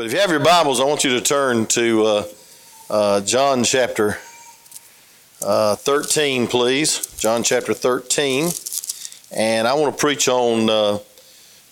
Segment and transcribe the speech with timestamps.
[0.00, 2.24] But if you have your Bibles, I want you to turn to uh,
[2.88, 4.16] uh, John chapter
[5.42, 7.14] uh, 13, please.
[7.18, 8.48] John chapter 13.
[9.30, 10.98] And I want to preach on, uh,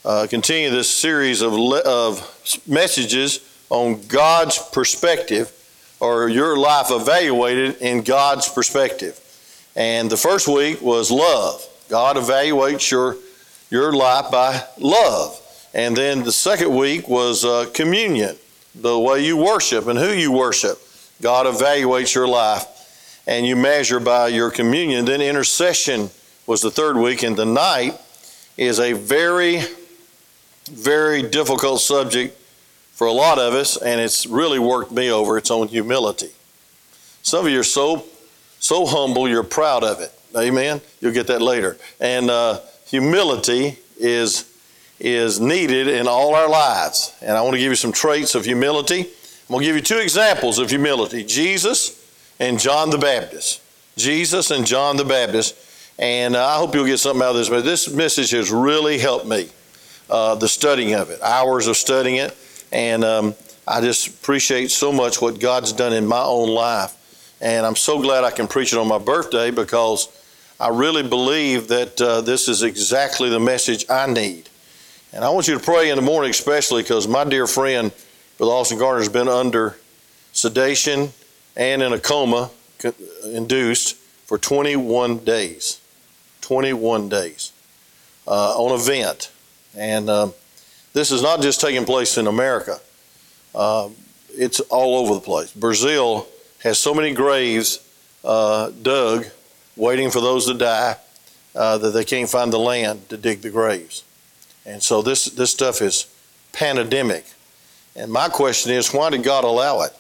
[0.05, 5.51] uh, continue this series of, le- of messages on God's perspective
[5.99, 9.19] or your life evaluated in God's perspective.
[9.75, 11.67] And the first week was love.
[11.89, 13.17] God evaluates your,
[13.71, 15.41] your life by love.
[15.75, 18.37] And then the second week was uh, communion,
[18.75, 20.79] the way you worship and who you worship.
[21.21, 22.67] God evaluates your life
[23.27, 25.05] and you measure by your communion.
[25.05, 26.11] Then intercession
[26.47, 27.95] was the third week, and tonight
[28.57, 29.61] is a very,
[30.71, 32.37] very difficult subject
[32.93, 35.37] for a lot of us, and it's really worked me over.
[35.37, 36.31] It's on humility.
[37.23, 38.07] Some of you are so,
[38.59, 40.13] so humble, you're proud of it.
[40.35, 40.81] Amen.
[41.01, 41.77] You'll get that later.
[42.01, 44.48] And uh, humility is
[45.01, 47.15] is needed in all our lives.
[47.23, 49.01] And I want to give you some traits of humility.
[49.01, 49.07] I'm
[49.49, 51.95] going to give you two examples of humility Jesus
[52.41, 53.63] and John the Baptist.
[53.97, 55.57] Jesus and John the Baptist.
[55.99, 57.49] And uh, I hope you'll get something out of this.
[57.49, 59.49] But this message has really helped me,
[60.09, 62.37] uh, the studying of it, hours of studying it.
[62.73, 63.35] And um,
[63.67, 66.95] I just appreciate so much what God's done in my own life.
[67.41, 70.09] And I'm so glad I can preach it on my birthday because
[70.61, 74.49] I really believe that uh, this is exactly the message I need.
[75.13, 77.93] And I want you to pray in the morning, especially because my dear friend,
[78.37, 79.77] Brother Austin Gardner, has been under
[80.33, 81.11] sedation
[81.57, 82.51] and in a coma
[83.25, 85.81] induced for 21 days.
[86.43, 87.53] 21 days
[88.27, 89.31] uh, on a vent.
[89.77, 90.35] And um,
[90.93, 92.79] this is not just taking place in America,
[93.55, 93.89] uh,
[94.31, 95.53] it's all over the place.
[95.53, 96.29] Brazil
[96.63, 97.85] has so many graves
[98.25, 99.27] uh, dug,
[99.77, 100.97] waiting for those to die,
[101.55, 104.05] uh, that they can't find the land to dig the graves.
[104.69, 106.07] And so this, this stuff is
[106.53, 107.25] pandemic.
[107.97, 109.93] And my question is, why did God allow it?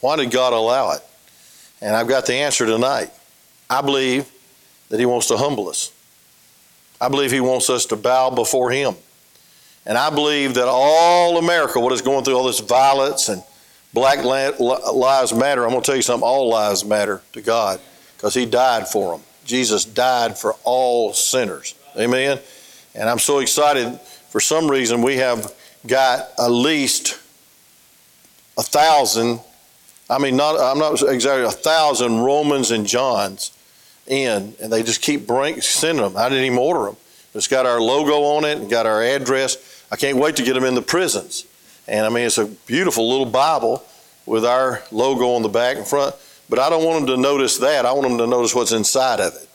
[0.00, 1.02] Why did God allow it?
[1.82, 3.10] And I've got the answer tonight.
[3.68, 4.26] I believe
[4.88, 5.92] that He wants to humble us.
[6.98, 8.94] I believe He wants us to bow before Him.
[9.84, 13.42] And I believe that all America, what is going through all this violence and
[13.92, 17.80] Black Lives Matter, I'm going to tell you something, all lives matter to God
[18.16, 19.26] because He died for them.
[19.44, 21.74] Jesus died for all sinners.
[21.98, 22.38] Amen.
[22.98, 23.98] And I'm so excited.
[24.30, 25.54] For some reason, we have
[25.86, 27.18] got at least
[28.58, 29.40] a thousand.
[30.10, 33.56] I mean, not I'm not exactly a thousand Romans and Johns
[34.08, 36.16] in, and they just keep bring, sending them.
[36.16, 36.96] I didn't even order them.
[37.34, 39.84] It's got our logo on it and got our address.
[39.92, 41.46] I can't wait to get them in the prisons.
[41.86, 43.84] And I mean, it's a beautiful little Bible
[44.26, 46.16] with our logo on the back and front.
[46.50, 47.86] But I don't want them to notice that.
[47.86, 49.48] I want them to notice what's inside of it.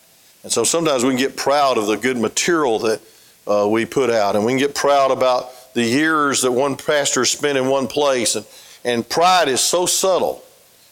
[0.43, 3.01] And so sometimes we can get proud of the good material that
[3.47, 4.35] uh, we put out.
[4.35, 8.35] And we can get proud about the years that one pastor spent in one place.
[8.35, 8.45] And,
[8.83, 10.43] and pride is so subtle.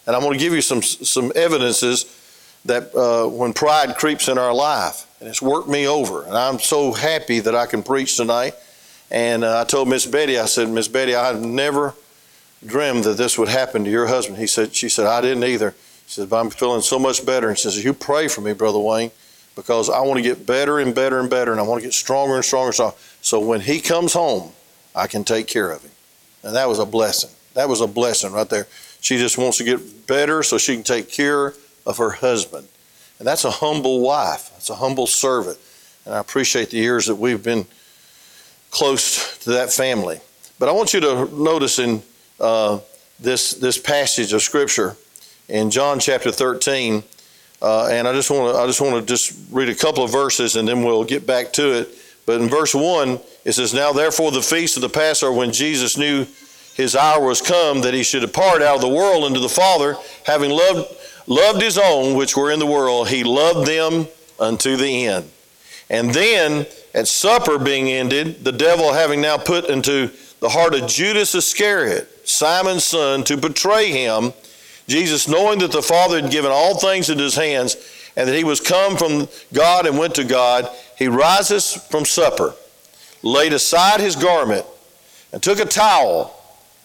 [0.07, 2.17] And I'm going to give you some, some evidences
[2.65, 6.23] that uh, when pride creeps in our life, and it's worked me over.
[6.23, 8.55] And I'm so happy that I can preach tonight.
[9.09, 11.93] And uh, I told Miss Betty, I said, Miss Betty, I've never
[12.65, 14.37] dreamed that this would happen to your husband.
[14.37, 15.75] He said, she said, I didn't either.
[16.07, 17.49] She said, but I'm feeling so much better.
[17.49, 19.11] And she says, you pray for me, Brother Wayne
[19.55, 21.93] because I want to get better and better and better, and I want to get
[21.93, 22.95] stronger and stronger stronger.
[23.21, 24.51] So when he comes home,
[24.95, 25.91] I can take care of him.
[26.43, 27.29] And that was a blessing.
[27.53, 28.67] That was a blessing right there.
[29.01, 31.53] She just wants to get better so she can take care
[31.85, 32.67] of her husband.
[33.19, 35.57] And that's a humble wife, it's a humble servant.
[36.05, 37.65] And I appreciate the years that we've been
[38.71, 40.19] close to that family.
[40.57, 42.01] But I want you to notice in
[42.39, 42.79] uh,
[43.19, 44.95] this, this passage of Scripture
[45.47, 47.03] in John chapter 13,
[47.61, 50.11] uh, and I just want to I just want to just read a couple of
[50.11, 51.89] verses and then we'll get back to it.
[52.25, 55.97] But in verse one, it says, "Now therefore the feast of the Passover, when Jesus
[55.97, 56.25] knew
[56.75, 59.95] his hour was come that he should depart out of the world into the Father,
[60.25, 60.87] having loved
[61.27, 64.07] loved his own which were in the world, he loved them
[64.39, 65.29] unto the end.
[65.89, 70.87] And then at supper being ended, the devil having now put into the heart of
[70.87, 74.33] Judas Iscariot, Simon's son, to betray him."
[74.87, 77.75] Jesus, knowing that the Father had given all things into his hands
[78.15, 82.53] and that he was come from God and went to God, he rises from supper,
[83.23, 84.65] laid aside his garment,
[85.31, 86.37] and took a towel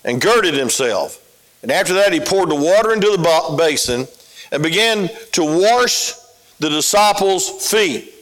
[0.04, 1.22] and girded himself.
[1.62, 4.06] And after that, he poured the water into the basin
[4.52, 6.12] and began to wash
[6.60, 8.12] the disciples' feet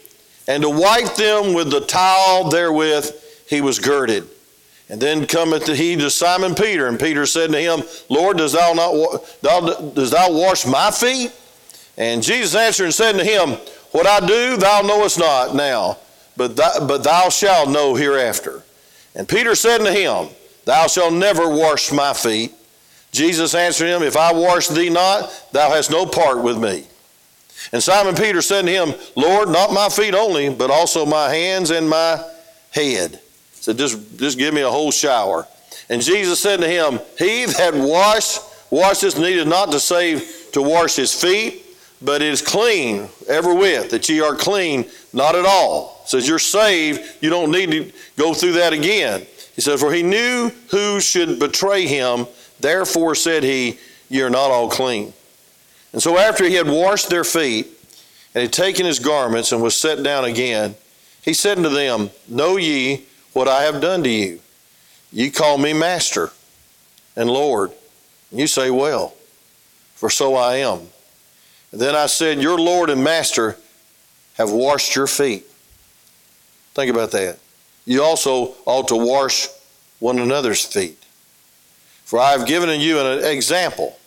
[0.49, 3.11] and to wipe them with the towel therewith
[3.49, 4.29] he was girded.
[4.89, 8.75] And then cometh he to Simon Peter, and Peter said to him, Lord, dost thou
[8.75, 11.33] not thou, dost thou wash my feet?
[11.97, 13.53] And Jesus answered and said to him,
[13.93, 15.99] What I do thou knowest not now,
[16.37, 18.63] but thou, but thou shalt know hereafter.
[19.15, 20.29] And Peter said to him,
[20.67, 22.53] Thou shalt never wash my feet.
[23.11, 26.87] Jesus answered him, If I wash thee not, thou hast no part with me.
[27.73, 31.71] And Simon Peter said to him, Lord, not my feet only, but also my hands
[31.71, 32.23] and my
[32.73, 33.21] head.
[33.65, 35.49] Said, just, just give me a whole shower.
[35.89, 38.37] And Jesus said to him, He that wash,
[38.69, 41.65] washes needed not to save to wash his feet,
[42.03, 44.85] but is clean ever with, that ye are clean,
[45.15, 46.03] not at all.
[46.05, 49.27] Says you're saved, you don't need to go through that again.
[49.55, 52.27] He said, For he knew who should betray him,
[52.61, 53.79] therefore said he,
[54.11, 55.15] Ye are not all clean.
[55.95, 57.69] And so after he had washed their feet,
[58.35, 60.75] and had taken his garments, and was set down again,
[61.23, 64.41] he said unto them, Know ye what I have done to you?
[65.13, 66.31] Ye call me Master
[67.15, 67.73] and Lord.
[68.33, 69.15] You say, Well,
[69.95, 70.81] for so I am.
[71.73, 73.57] And then I said, Your Lord and Master
[74.35, 75.45] have washed your feet.
[76.75, 77.39] Think about that.
[77.85, 79.49] You also ought to wash
[80.01, 80.99] one another's feet.
[82.05, 83.99] For I have given you an example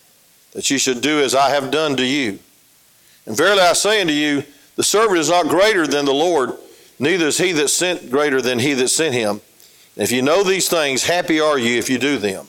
[0.54, 2.40] that you should do as I have done to you.
[3.26, 4.44] And verily I say unto you,
[4.76, 6.54] the servant is not greater than the Lord,
[7.00, 9.42] neither is he that sent greater than he that sent him.
[9.96, 12.48] If you know these things, happy are you if you do them.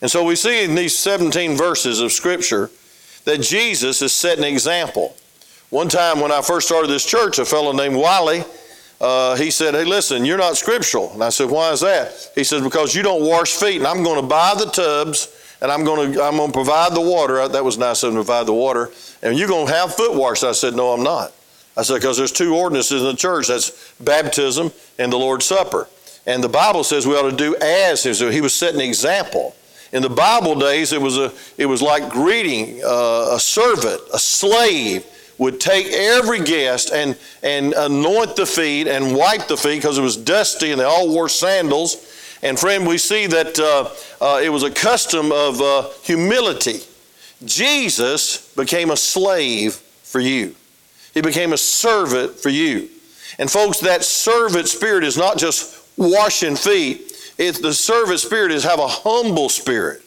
[0.00, 2.70] And so we see in these 17 verses of Scripture
[3.24, 5.14] that Jesus is setting an example.
[5.68, 8.44] One time when I first started this church, a fellow named Wiley,
[9.00, 11.12] uh, he said, Hey, listen, you're not scriptural.
[11.12, 12.12] And I said, Why is that?
[12.34, 15.70] He said, Because you don't wash feet, and I'm going to buy the tubs and
[15.70, 17.46] I'm going to I'm going to provide the water.
[17.46, 18.90] That was nice of him to provide the water.
[19.22, 20.42] And you're going to have foot wash.
[20.42, 21.32] I said, No, I'm not.
[21.76, 25.88] I said, Because there's two ordinances in the church that's baptism and the Lord's Supper.
[26.26, 28.14] And the Bible says we ought to do as him.
[28.14, 29.56] So he was setting an example.
[29.92, 34.18] In the Bible days, it was, a, it was like greeting uh, a servant, a
[34.18, 35.04] slave
[35.38, 40.02] would take every guest and, and anoint the feet and wipe the feet because it
[40.02, 42.06] was dusty and they all wore sandals.
[42.42, 43.88] And friend, we see that uh,
[44.24, 46.80] uh, it was a custom of uh, humility.
[47.44, 50.54] Jesus became a slave for you.
[51.20, 52.88] He became a servant for you.
[53.38, 57.12] And folks, that servant spirit is not just washing feet.
[57.36, 60.00] It's the servant spirit is have a humble spirit.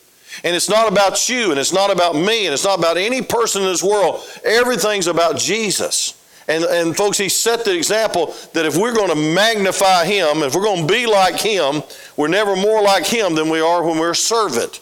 [0.43, 3.21] And it's not about you, and it's not about me, and it's not about any
[3.21, 4.23] person in this world.
[4.43, 6.19] Everything's about Jesus.
[6.47, 10.55] And, and folks, he set the example that if we're going to magnify him, if
[10.55, 11.83] we're going to be like him,
[12.17, 14.81] we're never more like him than we are when we're a servant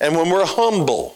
[0.00, 1.14] and when we're humble.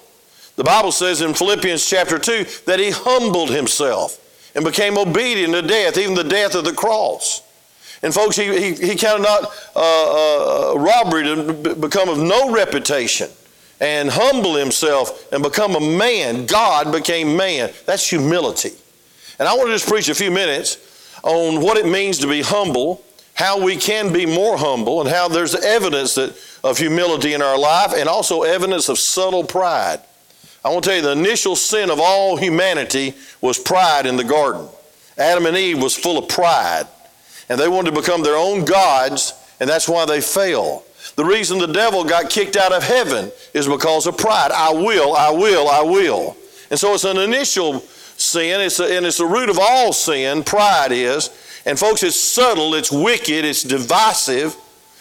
[0.54, 4.20] The Bible says in Philippians chapter 2 that he humbled himself
[4.54, 7.42] and became obedient to death, even the death of the cross.
[8.02, 9.44] And folks, he, he, he counted not
[9.76, 13.30] uh, uh, robbery to become of no reputation
[13.80, 16.46] and humble himself and become a man.
[16.46, 17.72] God became man.
[17.86, 18.72] That's humility.
[19.38, 22.42] And I want to just preach a few minutes on what it means to be
[22.42, 27.42] humble, how we can be more humble, and how there's evidence that, of humility in
[27.42, 30.00] our life and also evidence of subtle pride.
[30.64, 34.24] I want to tell you the initial sin of all humanity was pride in the
[34.24, 34.68] garden.
[35.18, 36.86] Adam and Eve was full of pride,
[37.48, 40.84] and they wanted to become their own gods, and that's why they fell.
[41.16, 44.52] The reason the devil got kicked out of heaven is because of pride.
[44.52, 46.36] I will, I will, I will.
[46.70, 50.44] And so it's an initial sin, it's a, and it's the root of all sin,
[50.44, 51.30] pride is.
[51.66, 54.56] And folks, it's subtle, it's wicked, it's divisive,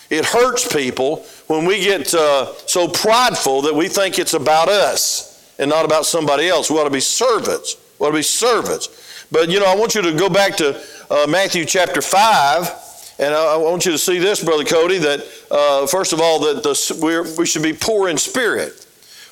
[0.09, 1.17] it hurts people
[1.47, 5.30] when we get uh, so prideful that we think it's about us
[5.61, 6.69] and not about somebody else.
[6.69, 7.77] We ought to be servants.
[7.97, 9.25] We ought to be servants.
[9.31, 12.81] But you know, I want you to go back to uh, Matthew chapter 5
[13.21, 16.63] and I, want you to see this, Brother Cody, that uh, first of all, that
[16.63, 18.87] the, we should be poor in spirit.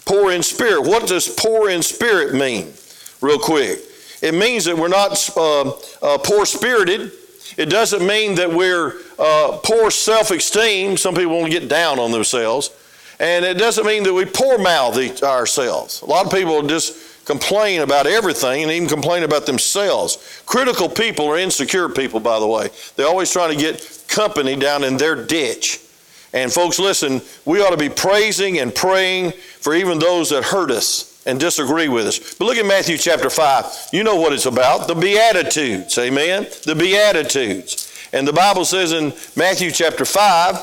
[0.05, 0.83] Poor in spirit.
[0.83, 2.71] What does poor in spirit mean?
[3.19, 3.79] Real quick.
[4.21, 5.69] It means that we're not uh,
[6.03, 7.13] uh, poor spirited.
[7.57, 10.95] It doesn't mean that we're uh, poor self esteem.
[10.95, 12.69] Some people want to get down on themselves.
[13.19, 16.01] And it doesn't mean that we poor mouth ourselves.
[16.01, 20.41] A lot of people just complain about everything and even complain about themselves.
[20.45, 22.69] Critical people are insecure people, by the way.
[22.95, 25.81] They're always trying to get company down in their ditch.
[26.33, 30.71] And folks, listen, we ought to be praising and praying for even those that hurt
[30.71, 32.35] us and disagree with us.
[32.35, 33.89] But look at Matthew chapter 5.
[33.91, 35.97] You know what it's about the Beatitudes.
[35.97, 36.47] Amen?
[36.65, 38.09] The Beatitudes.
[38.13, 40.55] And the Bible says in Matthew chapter 5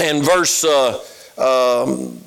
[0.00, 0.98] and verse uh,
[1.40, 2.18] um,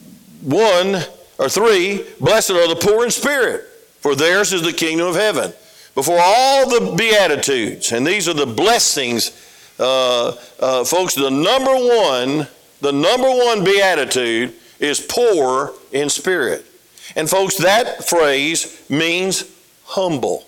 [0.41, 0.95] 1
[1.39, 3.65] or three, blessed are the poor in spirit,
[3.99, 5.53] for theirs is the kingdom of heaven.
[5.95, 9.31] Before all the Beatitudes, and these are the blessings,
[9.79, 12.47] uh, uh, folks, the number one,
[12.81, 16.65] the number one Beatitude is poor in spirit.
[17.15, 19.45] And folks, that phrase means
[19.85, 20.45] humble.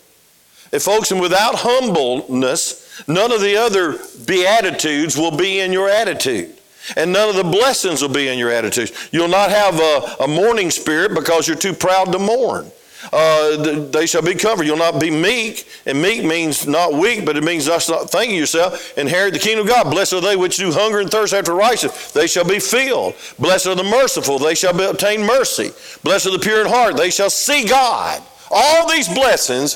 [0.71, 6.54] If folks, and without humbleness, none of the other Beatitudes will be in your attitude.
[6.95, 9.09] And none of the blessings will be in your attitudes.
[9.11, 12.71] You'll not have a, a mourning spirit because you're too proud to mourn.
[13.11, 14.65] Uh, they shall be covered.
[14.65, 18.97] You'll not be meek, and meek means not weak, but it means not thinking yourself.
[18.97, 19.91] Inherit the kingdom of God.
[19.91, 23.15] Blessed are they which do hunger and thirst after righteousness; they shall be filled.
[23.37, 25.71] Blessed are the merciful; they shall obtain mercy.
[26.03, 28.21] Blessed are the pure in heart; they shall see God.
[28.49, 29.75] All these blessings,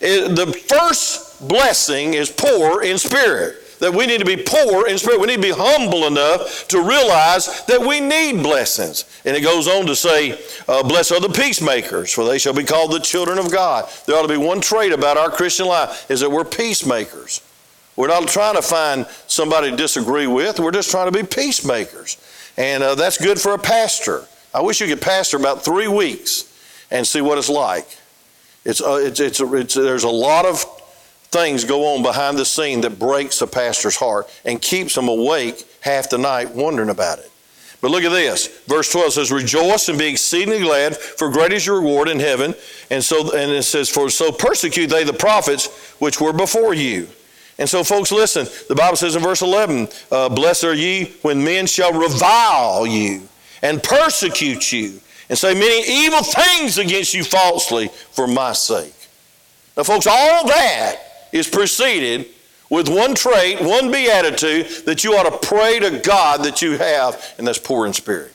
[0.00, 4.96] eh, the first blessing is poor in spirit that we need to be poor in
[4.98, 5.20] spirit.
[5.20, 9.04] We need to be humble enough to realize that we need blessings.
[9.24, 12.64] And it goes on to say, uh, Blessed are the peacemakers, for they shall be
[12.64, 13.90] called the children of God.
[14.06, 17.42] There ought to be one trait about our Christian life is that we're peacemakers.
[17.96, 22.16] We're not trying to find somebody to disagree with, we're just trying to be peacemakers.
[22.56, 24.24] And uh, that's good for a pastor.
[24.52, 26.44] I wish you could pastor about three weeks
[26.90, 27.86] and see what it's like.
[28.64, 30.64] It's, uh, it's, it's, it's, there's a lot of
[31.30, 35.64] things go on behind the scene that breaks a pastor's heart and keeps them awake
[35.80, 37.30] half the night wondering about it.
[37.80, 38.48] But look at this.
[38.66, 42.54] Verse 12 says, Rejoice and be exceedingly glad, for great is your reward in heaven.
[42.90, 47.08] And so and it says, For so persecute they the prophets which were before you.
[47.58, 48.46] And so, folks, listen.
[48.68, 53.28] The Bible says in verse 11, uh, Blessed are ye when men shall revile you
[53.62, 58.94] and persecute you and say many evil things against you falsely for my sake.
[59.76, 62.26] Now, folks, all that is preceded
[62.70, 67.34] with one trait, one beatitude that you ought to pray to God that you have,
[67.36, 68.32] and that's poor in spirit.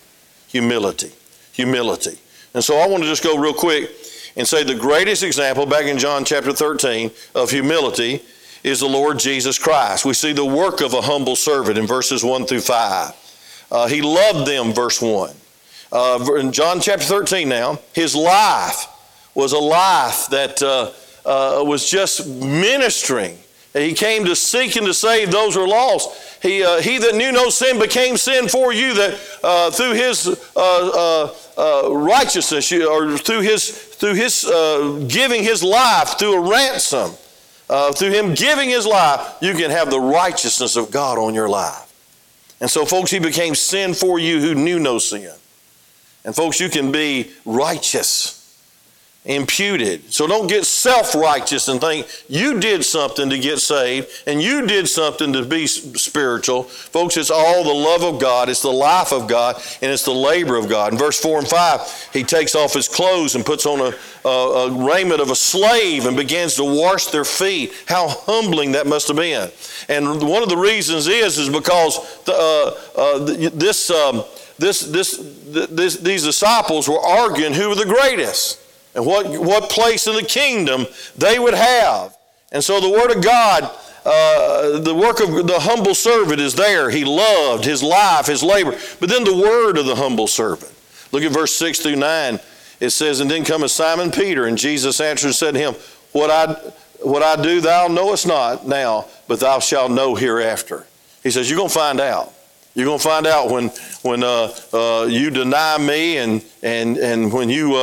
[0.49, 1.13] Humility.
[1.53, 2.19] Humility.
[2.53, 3.89] And so I want to just go real quick
[4.35, 8.21] and say the greatest example back in John chapter 13 of humility
[8.63, 10.03] is the Lord Jesus Christ.
[10.05, 13.67] We see the work of a humble servant in verses 1 through 5.
[13.71, 15.33] Uh, he loved them, verse 1.
[15.91, 18.87] Uh, in John chapter 13 now, his life
[19.33, 20.61] was a life that.
[20.61, 20.91] Uh,
[21.25, 23.37] uh, was just ministering.
[23.73, 26.41] He came to seek and to save those who are lost.
[26.41, 30.27] He, uh, he that knew no sin became sin for you, that uh, through his
[30.27, 34.45] uh, uh, uh, righteousness, or through his, through his
[35.09, 37.11] giving his life, through a ransom,
[37.95, 41.81] through him giving his life, you can have the righteousness of God on your life.
[42.61, 45.33] And so, folks, he became sin for you who knew no sin.
[46.23, 48.34] And, folks, you can be righteous
[49.25, 50.13] imputed.
[50.13, 54.67] So don't get self righteous and think you did something to get saved and you
[54.67, 56.63] did something to be spiritual.
[56.63, 60.11] Folks, it's all the love of God, it's the life of God, and it's the
[60.11, 60.93] labor of God.
[60.93, 64.29] In verse 4 and 5, he takes off his clothes and puts on a, a,
[64.29, 67.73] a raiment of a slave and begins to wash their feet.
[67.87, 69.49] How humbling that must have been.
[69.89, 73.19] And one of the reasons is, is because the, uh, uh,
[73.53, 74.23] this, um,
[74.59, 75.17] this, this,
[75.47, 78.61] this, these disciples were arguing who were the greatest
[78.95, 80.85] and what, what place in the kingdom
[81.17, 82.15] they would have.
[82.51, 83.63] And so the Word of God,
[84.05, 86.89] uh, the work of the humble servant is there.
[86.89, 88.77] He loved his life, his labor.
[88.99, 90.71] But then the word of the humble servant.
[91.11, 92.39] Look at verse 6 through 9.
[92.79, 95.73] It says, And then cometh Simon Peter, and Jesus answered and said to him,
[96.11, 96.53] What I,
[97.01, 100.85] what I do thou knowest not now, but thou shalt know hereafter.
[101.23, 102.31] He says, You're going to find out.
[102.75, 103.69] You're going to find out when,
[104.03, 107.75] when uh, uh, you deny me and, and, and when you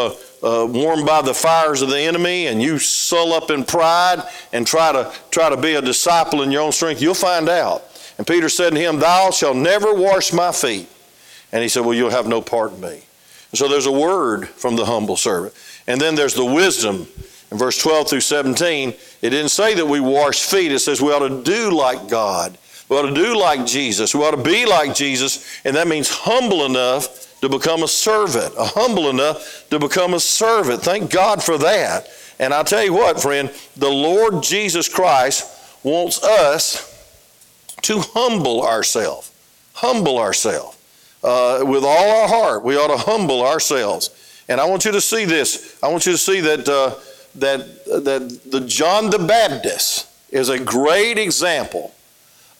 [0.42, 4.22] uh, warmed by the fires of the enemy and you sull up in pride
[4.52, 7.84] and try to try to be a disciple in your own strength, you'll find out.
[8.18, 10.88] And Peter said to him, Thou shalt never wash my feet.
[11.52, 13.02] And he said, Well, you'll have no part in me.
[13.50, 15.54] And so there's a word from the humble servant.
[15.86, 17.06] And then there's the wisdom.
[17.50, 20.72] In verse 12 through 17, it didn't say that we wash feet.
[20.72, 22.56] It says we ought to do like God.
[22.88, 24.14] We ought to do like Jesus.
[24.14, 25.60] We ought to be like Jesus.
[25.64, 30.20] And that means humble enough to become a servant, a humble enough to become a
[30.20, 30.80] servant.
[30.80, 32.08] Thank God for that.
[32.38, 36.88] And I tell you what, friend, the Lord Jesus Christ wants us
[37.82, 39.32] to humble ourselves.
[39.74, 40.78] Humble ourselves.
[41.22, 44.44] Uh, with all our heart, we ought to humble ourselves.
[44.48, 45.78] And I want you to see this.
[45.82, 46.94] I want you to see that, uh,
[47.36, 51.92] that, that the John the Baptist is a great example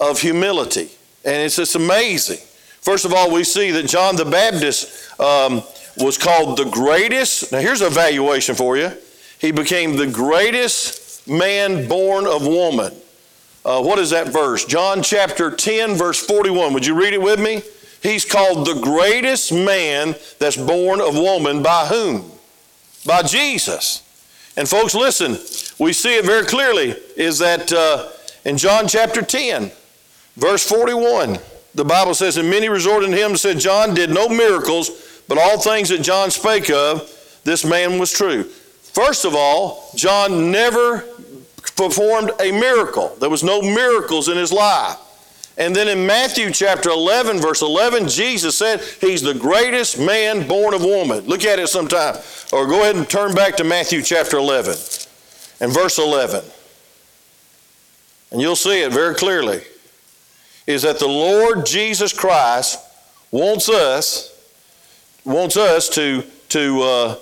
[0.00, 0.90] of humility.
[1.24, 2.44] And it's just amazing.
[2.82, 5.62] First of all, we see that John the Baptist um,
[5.98, 7.52] was called the greatest.
[7.52, 8.90] Now, here's a valuation for you.
[9.38, 12.92] He became the greatest man born of woman.
[13.64, 14.64] Uh, what is that verse?
[14.64, 16.72] John chapter 10, verse 41.
[16.74, 17.62] Would you read it with me?
[18.02, 22.32] He's called the greatest man that's born of woman by whom?
[23.06, 24.02] By Jesus.
[24.56, 25.32] And folks, listen,
[25.78, 28.08] we see it very clearly is that uh,
[28.44, 29.70] in John chapter 10,
[30.36, 31.38] verse 41
[31.74, 35.38] the Bible says, And many resorted to him and said, John did no miracles, but
[35.38, 37.08] all things that John spake of,
[37.44, 38.44] this man was true.
[38.44, 41.04] First of all, John never
[41.76, 43.16] performed a miracle.
[43.20, 44.98] There was no miracles in his life.
[45.58, 50.74] And then in Matthew chapter 11, verse 11, Jesus said he's the greatest man born
[50.74, 51.24] of woman.
[51.26, 52.16] Look at it sometime.
[52.52, 54.74] Or go ahead and turn back to Matthew chapter 11
[55.60, 56.42] and verse 11.
[58.30, 59.62] And you'll see it very clearly.
[60.66, 62.78] Is that the Lord Jesus Christ
[63.30, 64.28] wants us
[65.24, 67.16] wants us to to uh,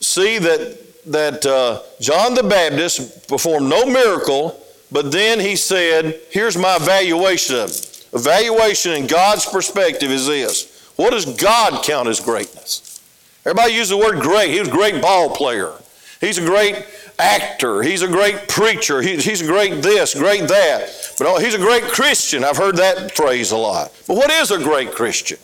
[0.00, 4.60] see that that uh, John the Baptist performed no miracle,
[4.90, 7.90] but then he said, "Here's my evaluation of.
[8.14, 13.00] Evaluation in God's perspective is this: What does God count as greatness?
[13.44, 14.50] Everybody uses the word great.
[14.50, 15.72] He was a great ball player.
[16.20, 16.86] He's a great
[17.18, 17.82] actor.
[17.82, 19.02] He's a great preacher.
[19.02, 21.14] He, he's a great this, great that.
[21.18, 22.44] But oh, he's a great Christian.
[22.44, 23.92] I've heard that phrase a lot.
[24.06, 25.38] But what is a great Christian?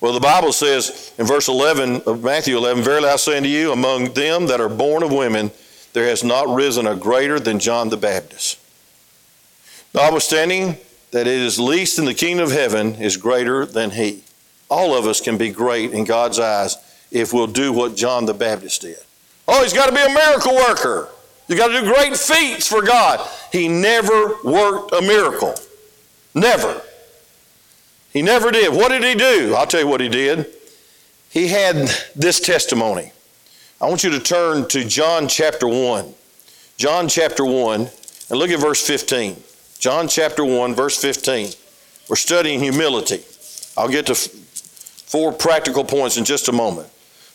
[0.00, 3.72] Well, the Bible says in verse 11 of Matthew 11, Verily I say unto you,
[3.72, 5.50] among them that are born of women,
[5.92, 8.58] there has not risen a greater than John the Baptist.
[9.94, 10.76] Notwithstanding
[11.12, 14.24] that it is least in the kingdom of heaven is greater than he.
[14.68, 16.76] All of us can be great in God's eyes
[17.12, 18.96] if we'll do what John the Baptist did.
[19.46, 21.08] Oh, he's got to be a miracle worker.
[21.48, 23.26] You got to do great feats for God.
[23.52, 25.54] He never worked a miracle.
[26.34, 26.80] Never.
[28.12, 28.72] He never did.
[28.72, 29.54] What did he do?
[29.54, 30.46] I'll tell you what he did.
[31.30, 31.74] He had
[32.14, 33.12] this testimony.
[33.80, 36.14] I want you to turn to John chapter 1.
[36.76, 37.80] John chapter 1,
[38.30, 39.42] and look at verse 15.
[39.78, 41.50] John chapter 1, verse 15.
[42.08, 43.22] We're studying humility.
[43.76, 46.88] I'll get to four practical points in just a moment.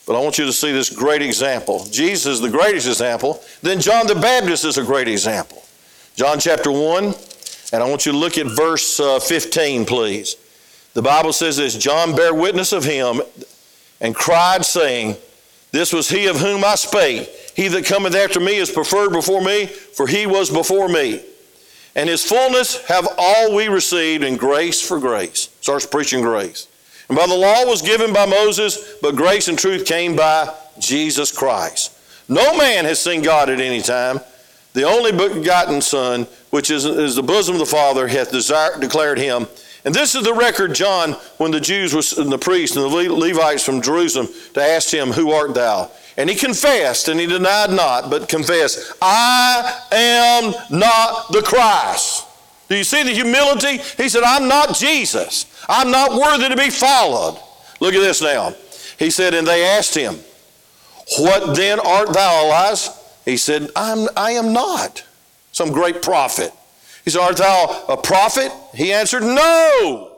[0.10, 1.86] But I want you to see this great example.
[1.86, 3.44] Jesus is the greatest example.
[3.62, 5.64] Then John the Baptist is a great example.
[6.16, 7.14] John chapter 1,
[7.74, 10.36] and I want you to look at verse uh, 15, please.
[10.96, 13.22] The Bible says this John bare witness of him
[14.02, 15.16] and cried, saying,
[15.72, 17.30] This was he of whom I spake.
[17.56, 21.24] He that cometh after me is preferred before me, for he was before me.
[21.96, 25.50] And his fullness have all we received in grace for grace.
[25.62, 26.68] Starts preaching grace.
[27.10, 31.32] And by the law was given by Moses, but grace and truth came by Jesus
[31.36, 31.96] Christ.
[32.30, 34.20] No man has seen God at any time.
[34.74, 39.18] The only begotten Son, which is, is the bosom of the Father, hath desired, declared
[39.18, 39.48] him.
[39.84, 43.12] And this is the record, John, when the Jews was, and the priests and the
[43.12, 45.90] Levites from Jerusalem to ask him, Who art thou?
[46.18, 52.26] And he confessed, and he denied not, but confessed, I am not the Christ.
[52.70, 53.78] Do you see the humility?
[54.02, 55.46] He said, I'm not Jesus.
[55.68, 57.42] I'm not worthy to be followed.
[57.80, 58.54] Look at this now.
[58.98, 60.16] He said, and they asked him,
[61.18, 62.90] What then art thou, Elias?
[63.26, 65.04] He said, I'm, I am not
[65.52, 66.54] some great prophet.
[67.04, 68.52] He said, Art thou a prophet?
[68.76, 70.18] He answered, No.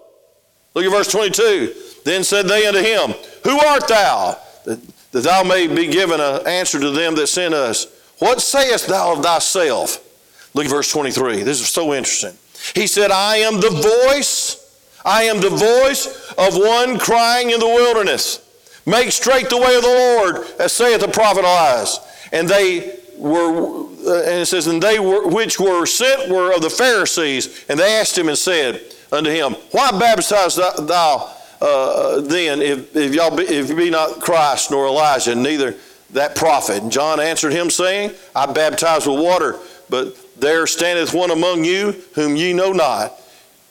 [0.74, 1.74] Look at verse 22.
[2.04, 4.38] Then said they unto him, Who art thou?
[4.66, 4.80] That,
[5.12, 7.88] that thou may be given an answer to them that sent us.
[8.20, 10.06] What sayest thou of thyself?
[10.54, 11.44] Look at verse 23.
[11.44, 12.38] This is so interesting.
[12.76, 14.58] He said, I am the voice,
[15.04, 18.48] I am the voice of one crying in the wilderness.
[18.86, 22.00] Make straight the way of the Lord, as saith the prophet Elias.
[22.32, 26.62] And they were, uh, and it says, and they were, which were sent were of
[26.62, 27.66] the Pharisees.
[27.70, 33.14] And they asked him and said unto him, Why baptize thou uh, then, if, if,
[33.14, 35.76] y'all be, if be not Christ nor Elijah, neither
[36.10, 36.82] that prophet?
[36.82, 39.60] And John answered him, saying, I baptize with water,
[39.92, 43.14] but there standeth one among you whom ye know not.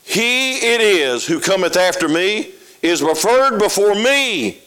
[0.05, 2.53] He it is who cometh after me
[2.83, 4.61] is preferred before me,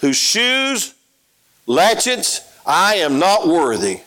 [0.00, 0.94] whose shoes,
[1.66, 4.00] latchets, I am not worthy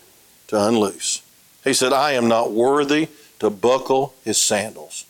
[0.47, 1.21] to unloose.
[1.63, 3.07] He said, I am not worthy
[3.39, 5.05] to buckle his sandals.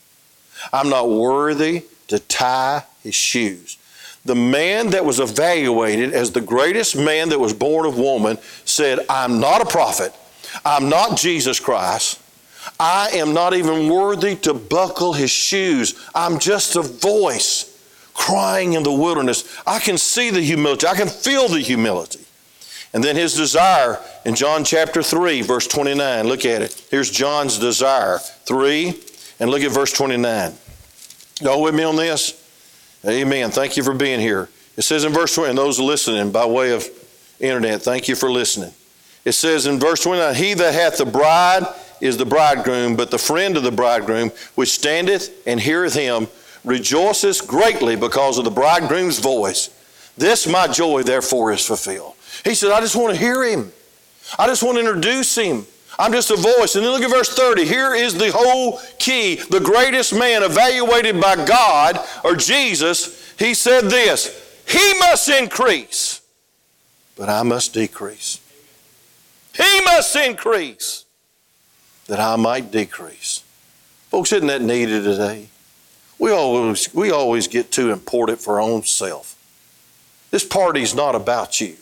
[0.71, 3.77] I'm not worthy to tie his shoes.
[4.25, 8.99] The man that was evaluated as the greatest man that was born of woman said,
[9.09, 10.13] I'm not a prophet.
[10.65, 12.21] I'm not Jesus Christ.
[12.79, 15.99] I am not even worthy to buckle his shoes.
[16.13, 17.65] I'm just a voice
[18.13, 19.57] crying in the wilderness.
[19.65, 22.25] I can see the humility, I can feel the humility.
[22.93, 26.27] And then his desire in John chapter 3, verse 29.
[26.27, 26.87] Look at it.
[26.89, 28.17] Here's John's desire.
[28.17, 28.99] 3,
[29.39, 30.53] and look at verse 29.
[31.41, 32.33] Y'all with me on this?
[33.07, 33.51] Amen.
[33.51, 34.49] Thank you for being here.
[34.75, 36.87] It says in verse 20, and those listening by way of
[37.39, 38.73] internet, thank you for listening.
[39.25, 41.65] It says in verse 29, He that hath the bride
[42.01, 46.27] is the bridegroom, but the friend of the bridegroom, which standeth and heareth him,
[46.63, 49.69] rejoiceth greatly because of the bridegroom's voice.
[50.17, 52.15] This my joy, therefore, is fulfilled.
[52.43, 53.71] He said, I just want to hear him.
[54.37, 55.65] I just want to introduce him.
[55.97, 56.75] I'm just a voice.
[56.75, 57.65] And then look at verse 30.
[57.65, 59.35] Here is the whole key.
[59.35, 66.21] The greatest man evaluated by God or Jesus, he said this He must increase,
[67.17, 68.39] but I must decrease.
[69.59, 71.03] He must increase
[72.07, 73.43] that I might decrease.
[74.09, 75.49] Folks, isn't that needed today?
[76.17, 79.35] We always, we always get too important for our own self.
[80.31, 81.75] This party's not about you,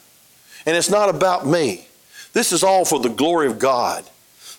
[0.65, 1.87] and it's not about me.
[2.33, 4.03] This is all for the glory of God.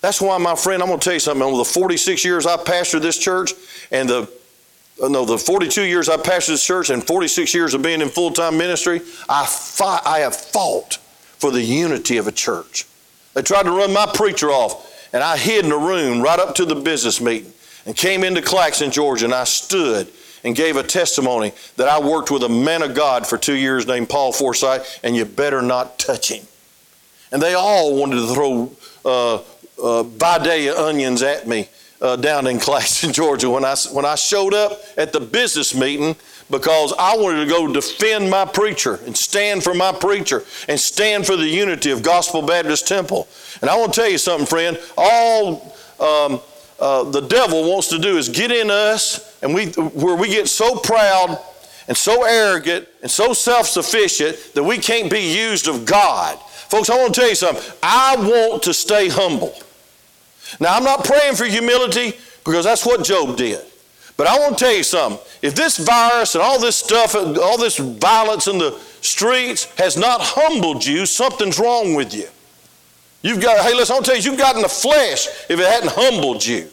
[0.01, 1.43] That's why, my friend, I'm going to tell you something.
[1.43, 3.51] Over the 46 years I pastored this church,
[3.91, 4.31] and the
[5.01, 8.09] uh, no, the 42 years I pastored this church, and 46 years of being in
[8.09, 12.85] full time ministry, I fought, I have fought for the unity of a church.
[13.33, 16.55] They tried to run my preacher off, and I hid in a room right up
[16.55, 17.51] to the business meeting
[17.85, 20.11] and came into Claxton, Georgia, and I stood
[20.43, 23.85] and gave a testimony that I worked with a man of God for two years
[23.87, 26.45] named Paul Forsyth, and you better not touch him.
[27.31, 28.71] And they all wanted to throw
[29.05, 29.41] uh,
[29.83, 31.69] uh, onions at me
[32.01, 36.15] uh, down in Claxton, Georgia, when I, when I showed up at the business meeting
[36.49, 41.25] because I wanted to go defend my preacher and stand for my preacher and stand
[41.25, 43.27] for the unity of Gospel Baptist Temple.
[43.61, 44.79] And I want to tell you something, friend.
[44.97, 46.41] All um,
[46.79, 50.47] uh, the devil wants to do is get in us, and we where we get
[50.47, 51.37] so proud
[51.87, 56.39] and so arrogant and so self-sufficient that we can't be used of God.
[56.69, 57.63] Folks, I want to tell you something.
[57.81, 59.53] I want to stay humble.
[60.59, 62.13] Now, I'm not praying for humility
[62.45, 63.59] because that's what Job did.
[64.19, 65.17] But I want to tell you something.
[65.41, 70.19] If this virus and all this stuff, all this violence in the streets has not
[70.19, 72.27] humbled you, something's wrong with you.
[73.21, 76.45] You've got, hey, listen, I'll tell you, you've gotten the flesh if it hadn't humbled
[76.45, 76.67] you.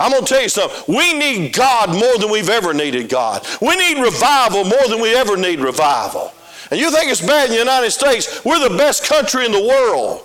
[0.00, 0.92] I'm going to tell you something.
[0.92, 3.46] We need God more than we've ever needed God.
[3.62, 6.32] We need revival more than we ever need revival.
[6.72, 8.44] And you think it's bad in the United States?
[8.44, 10.24] We're the best country in the world.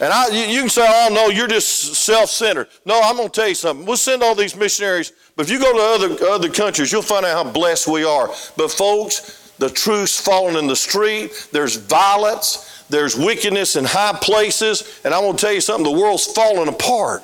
[0.00, 2.68] And I, you can say, oh, no, you're just self centered.
[2.84, 3.86] No, I'm going to tell you something.
[3.86, 7.24] We'll send all these missionaries, but if you go to other, other countries, you'll find
[7.24, 8.28] out how blessed we are.
[8.56, 15.00] But, folks, the truth's falling in the street, there's violence, there's wickedness in high places,
[15.04, 17.22] and I'm going to tell you something the world's falling apart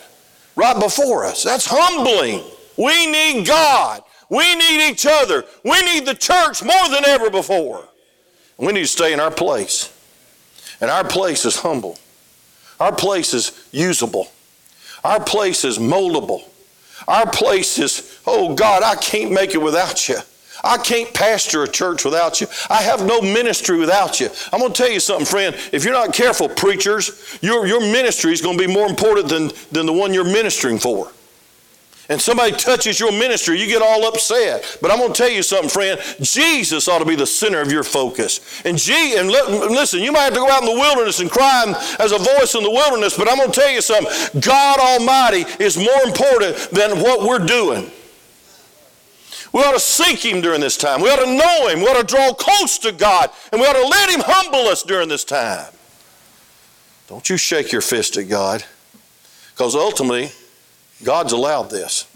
[0.57, 1.45] right before us.
[1.45, 2.43] That's humbling.
[2.79, 4.03] We need God.
[4.31, 5.45] We need each other.
[5.63, 7.87] We need the church more than ever before.
[8.57, 9.93] We need to stay in our place.
[10.81, 11.99] And our place is humble.
[12.83, 14.27] Our place is usable.
[15.05, 16.43] Our place is moldable.
[17.07, 20.17] Our place is, oh God, I can't make it without you.
[20.65, 22.49] I can't pastor a church without you.
[22.69, 24.31] I have no ministry without you.
[24.53, 25.55] I'm going to tell you something, friend.
[25.71, 29.53] If you're not careful, preachers, your, your ministry is going to be more important than,
[29.71, 31.13] than the one you're ministering for
[32.09, 34.79] and somebody touches your ministry, you get all upset.
[34.83, 36.01] But I'm going to tell you something, friend.
[36.21, 38.63] Jesus ought to be the center of your focus.
[38.65, 41.65] And, G, and listen, you might have to go out in the wilderness and cry
[41.99, 44.41] as a voice in the wilderness, but I'm going to tell you something.
[44.41, 47.91] God Almighty is more important than what we're doing.
[49.53, 51.03] We ought to seek Him during this time.
[51.03, 51.81] We ought to know Him.
[51.81, 53.31] We ought to draw close to God.
[53.53, 55.73] And we ought to let Him humble us during this time.
[57.07, 58.65] Don't you shake your fist at God.
[59.53, 60.31] Because ultimately,
[61.05, 62.07] God's allowed this.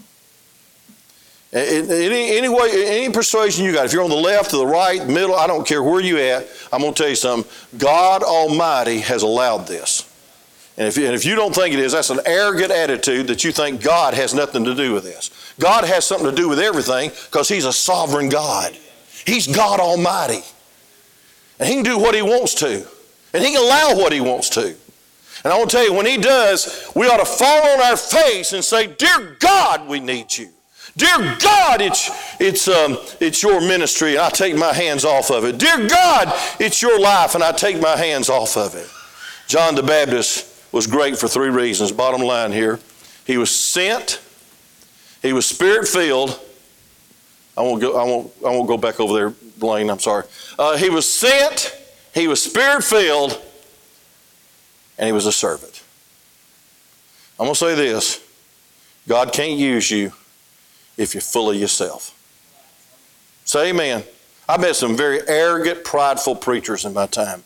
[1.53, 5.07] Any, any way, any persuasion you got, if you're on the left or the right,
[5.07, 7.49] middle, I don't care where you at, I'm going to tell you something.
[7.77, 10.03] God Almighty has allowed this.
[10.77, 13.51] And if, and if you don't think it is, that's an arrogant attitude that you
[13.51, 15.31] think God has nothing to do with this.
[15.59, 18.77] God has something to do with everything because He's a sovereign God.
[19.25, 20.41] He's God Almighty.
[21.59, 22.85] And He can do what He wants to.
[23.33, 24.75] And He can allow what He wants to.
[25.43, 27.97] And I want to tell you, when He does, we ought to fall on our
[27.97, 30.49] face and say, Dear God, we need you.
[30.95, 35.45] Dear God, it's, it's, um, it's your ministry, and I take my hands off of
[35.45, 35.59] it.
[35.59, 38.89] Dear God, it's your life, and I take my hands off of it.
[39.47, 41.91] John the Baptist was great for three reasons.
[41.91, 42.79] Bottom line here
[43.27, 44.21] he was sent,
[45.21, 46.39] he was spirit filled.
[47.57, 50.25] I won't, go, I, won't, I won't go back over there, Blaine, I'm sorry.
[50.57, 51.75] Uh, he was sent,
[52.13, 53.41] he was spirit filled,
[54.97, 55.83] and he was a servant.
[57.39, 58.23] I'm going to say this
[59.07, 60.11] God can't use you
[60.97, 62.13] if you're full of yourself.
[63.45, 64.03] Say amen.
[64.49, 67.43] I've met some very arrogant, prideful preachers in my time.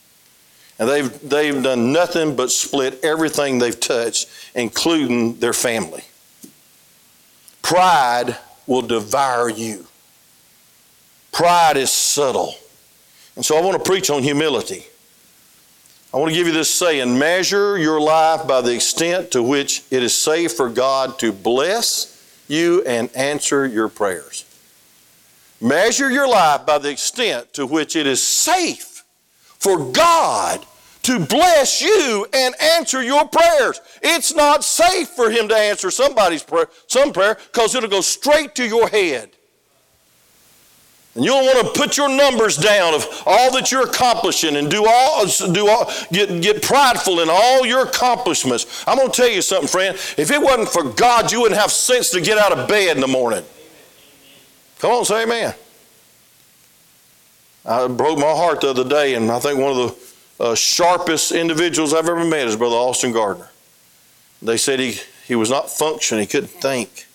[0.80, 6.04] And they've, they've done nothing but split everything they've touched, including their family.
[7.62, 8.36] Pride
[8.66, 9.86] will devour you.
[11.32, 12.56] Pride is subtle.
[13.36, 14.86] And so I want to preach on humility.
[16.14, 19.84] I want to give you this saying measure your life by the extent to which
[19.92, 24.44] it is safe for God to bless you and answer your prayers.
[25.62, 29.06] Measure your life by the extent to which it is safe
[29.58, 30.66] for God
[31.04, 33.80] to bless you and answer your prayers.
[34.02, 38.54] It's not safe for Him to answer somebody's prayer, some prayer, because it'll go straight
[38.56, 39.30] to your head.
[41.14, 44.86] And you'll want to put your numbers down of all that you're accomplishing and do
[44.88, 48.84] all, do all get, get prideful in all your accomplishments.
[48.88, 49.96] I'm going to tell you something, friend.
[50.18, 53.02] If it wasn't for God, you wouldn't have sense to get out of bed in
[53.02, 53.44] the morning.
[54.80, 55.54] Come on, say amen.
[57.66, 59.78] I broke my heart the other day, and I think one of
[60.38, 63.50] the uh, sharpest individuals I've ever met is Brother Austin Gardner.
[64.42, 64.98] They said he,
[65.28, 67.06] he was not functioning, he couldn't think.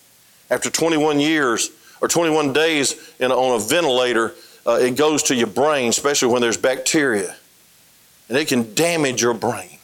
[0.48, 4.34] After 21 years or 21 days in, on a ventilator,
[4.66, 7.36] uh, it goes to your brain, especially when there's bacteria,
[8.28, 9.78] and it can damage your brain.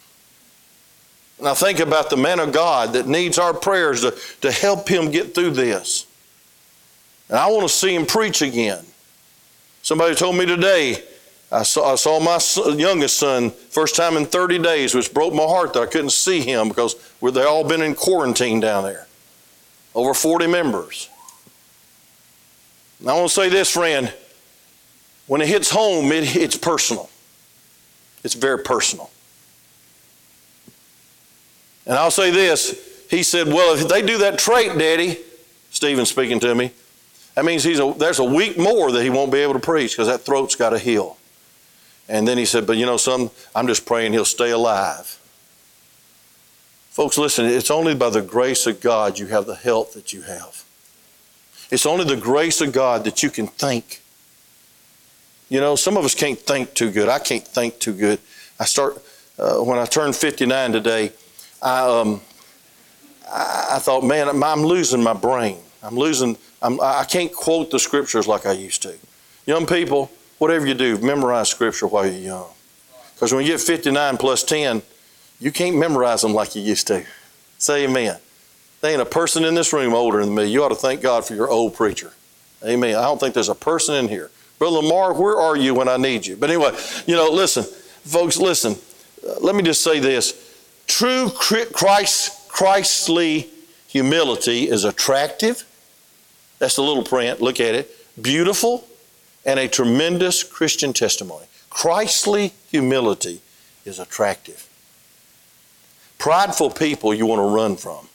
[1.41, 5.11] Now, think about the man of God that needs our prayers to, to help him
[5.11, 6.07] get through this.
[7.29, 8.85] And I want to see him preach again.
[9.83, 11.03] Somebody told me today,
[11.51, 12.39] I saw, I saw my
[12.75, 16.41] youngest son first time in 30 days, which broke my heart that I couldn't see
[16.41, 19.07] him because they all been in quarantine down there.
[19.95, 21.11] Over 40 members.
[23.03, 24.15] And I want to say this, friend.
[25.27, 27.11] When it hits home, it, it's personal.
[28.23, 29.11] It's very personal.
[31.85, 33.07] And I'll say this.
[33.11, 35.19] He said, Well, if they do that trait, Daddy,
[35.71, 36.71] Stephen speaking to me,
[37.35, 39.93] that means he's a, there's a week more that he won't be able to preach
[39.93, 41.17] because that throat's got to heal.
[42.09, 43.37] And then he said, But you know something?
[43.53, 45.19] I'm just praying he'll stay alive.
[46.91, 50.23] Folks, listen, it's only by the grace of God you have the health that you
[50.23, 50.65] have.
[51.73, 54.03] It's only the grace of God that you can think.
[55.49, 57.09] You know, some of us can't think too good.
[57.09, 58.21] I can't think too good.
[58.61, 59.03] I start,
[59.39, 61.13] uh, when I turned 59 today,
[61.63, 62.21] I, um,
[63.27, 65.61] I, thought, man, I'm, I'm losing my brain.
[65.83, 68.95] I'm losing, I'm, I can't quote the scriptures like I used to.
[69.47, 72.51] Young people, whatever you do, memorize scripture while you're young.
[73.15, 74.83] Because when you get 59 plus 10,
[75.41, 77.03] you can't memorize them like you used to.
[77.57, 78.19] Say amen.
[78.83, 80.45] There ain't a person in this room older than me.
[80.45, 82.13] You ought to thank God for your old preacher.
[82.63, 82.95] Amen.
[82.95, 84.31] I don't think there's a person in here.
[84.59, 86.37] Brother Lamar, where are you when I need you?
[86.37, 88.77] But anyway, you know, listen, folks, listen.
[89.27, 90.55] Uh, let me just say this.
[90.87, 93.49] True Christ, Christly
[93.89, 95.65] humility is attractive
[96.63, 97.41] that's the little print.
[97.41, 97.91] Look at it.
[98.23, 98.87] Beautiful
[99.45, 101.47] and a tremendous Christian testimony.
[101.71, 103.41] Christly humility
[103.85, 104.69] is attractive.
[106.19, 108.07] Prideful people you want to run from.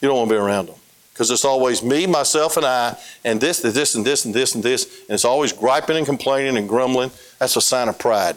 [0.00, 0.76] You don't want to be around them
[1.12, 4.54] because it's always me, myself, and I, and this, and this, and this, and this,
[4.54, 7.10] and this, and it's always griping and complaining and grumbling.
[7.38, 8.36] That's a sign of pride.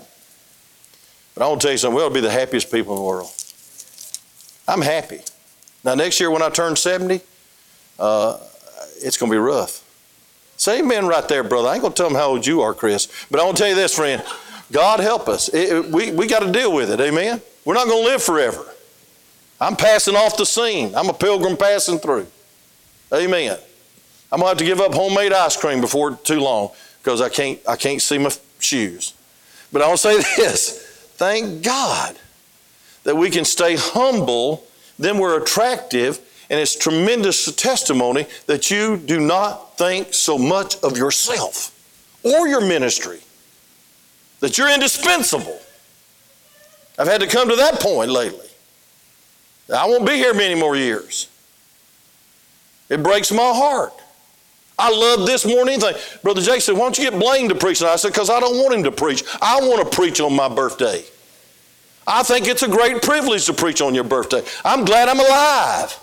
[1.33, 2.99] But I want to tell you something, we ought to be the happiest people in
[2.99, 3.31] the world.
[4.67, 5.21] I'm happy.
[5.83, 7.21] Now, next year when I turn 70,
[7.99, 8.37] uh,
[9.01, 9.81] it's going to be rough.
[10.57, 11.69] Say amen right there, brother.
[11.69, 13.07] I ain't going to tell them how old you are, Chris.
[13.31, 14.23] But I want to tell you this, friend.
[14.71, 15.49] God help us.
[15.49, 16.99] It, it, we we got to deal with it.
[16.99, 17.41] Amen.
[17.65, 18.65] We're not going to live forever.
[19.63, 20.93] I'm passing off the scene.
[20.93, 22.27] I'm a pilgrim passing through.
[23.13, 23.57] Amen.
[24.29, 26.71] I'm to have to give up homemade ice cream before too long
[27.01, 29.13] because I can't, I can't see my shoes.
[29.71, 30.81] But I will say this
[31.15, 32.17] thank God
[33.03, 34.65] that we can stay humble,
[34.99, 40.97] then we're attractive, and it's tremendous testimony that you do not think so much of
[40.97, 41.71] yourself
[42.23, 43.19] or your ministry,
[44.41, 45.57] that you're indispensable.
[46.99, 48.47] I've had to come to that point lately.
[49.71, 51.29] I won't be here many more years.
[52.89, 53.93] It breaks my heart.
[54.77, 55.95] I love this more than anything.
[56.23, 57.81] Brother Jay said, Why don't you get Blaine to preach?
[57.81, 59.23] And I said, Because I don't want him to preach.
[59.41, 61.03] I want to preach on my birthday.
[62.05, 64.43] I think it's a great privilege to preach on your birthday.
[64.65, 65.99] I'm glad I'm alive.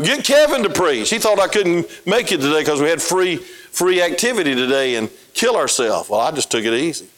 [0.00, 1.10] Get Kevin to preach.
[1.10, 5.10] He thought I couldn't make it today because we had free, free activity today and
[5.34, 6.08] kill ourselves.
[6.08, 7.08] Well, I just took it easy.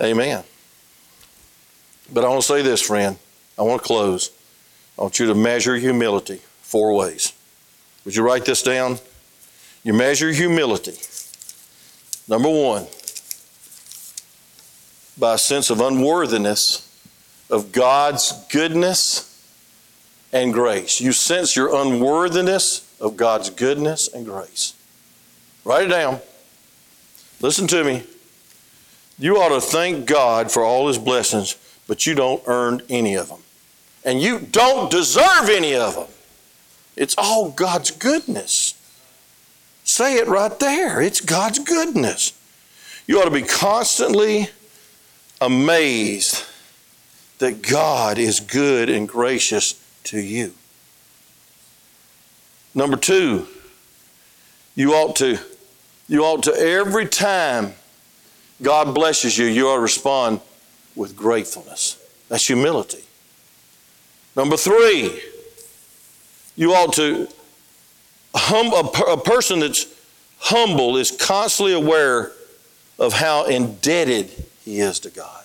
[0.00, 0.44] Amen.
[2.12, 3.18] But I want to say this, friend.
[3.58, 4.30] I want to close.
[4.98, 7.32] I want you to measure humility four ways.
[8.04, 8.98] Would you write this down?
[9.84, 10.98] You measure humility.
[12.28, 12.86] Number one,
[15.16, 16.84] by a sense of unworthiness
[17.48, 19.24] of God's goodness
[20.32, 21.00] and grace.
[21.00, 24.74] You sense your unworthiness of God's goodness and grace.
[25.64, 26.20] Write it down.
[27.40, 28.04] Listen to me.
[29.18, 31.56] You ought to thank God for all His blessings,
[31.86, 33.40] but you don't earn any of them.
[34.08, 36.06] And you don't deserve any of them.
[36.96, 38.72] It's all God's goodness.
[39.84, 41.02] Say it right there.
[41.02, 42.32] It's God's goodness.
[43.06, 44.48] You ought to be constantly
[45.42, 46.42] amazed
[47.38, 50.54] that God is good and gracious to you.
[52.74, 53.46] Number two,
[54.74, 55.38] you ought to,
[56.08, 57.74] you ought to every time
[58.62, 60.40] God blesses you, you ought to respond
[60.96, 62.02] with gratefulness.
[62.30, 63.04] That's humility.
[64.38, 65.20] Number three,
[66.54, 67.26] you ought to,
[68.36, 69.86] hum, a, a person that's
[70.38, 72.30] humble is constantly aware
[73.00, 74.30] of how indebted
[74.64, 75.42] he is to God.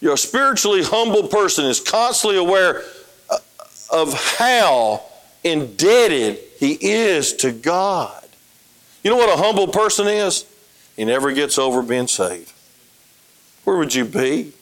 [0.00, 2.84] Your spiritually humble person is constantly aware
[3.28, 3.38] uh,
[3.92, 5.02] of how
[5.42, 8.24] indebted he is to God.
[9.02, 10.46] You know what a humble person is?
[10.94, 12.52] He never gets over being saved.
[13.64, 14.52] Where would you be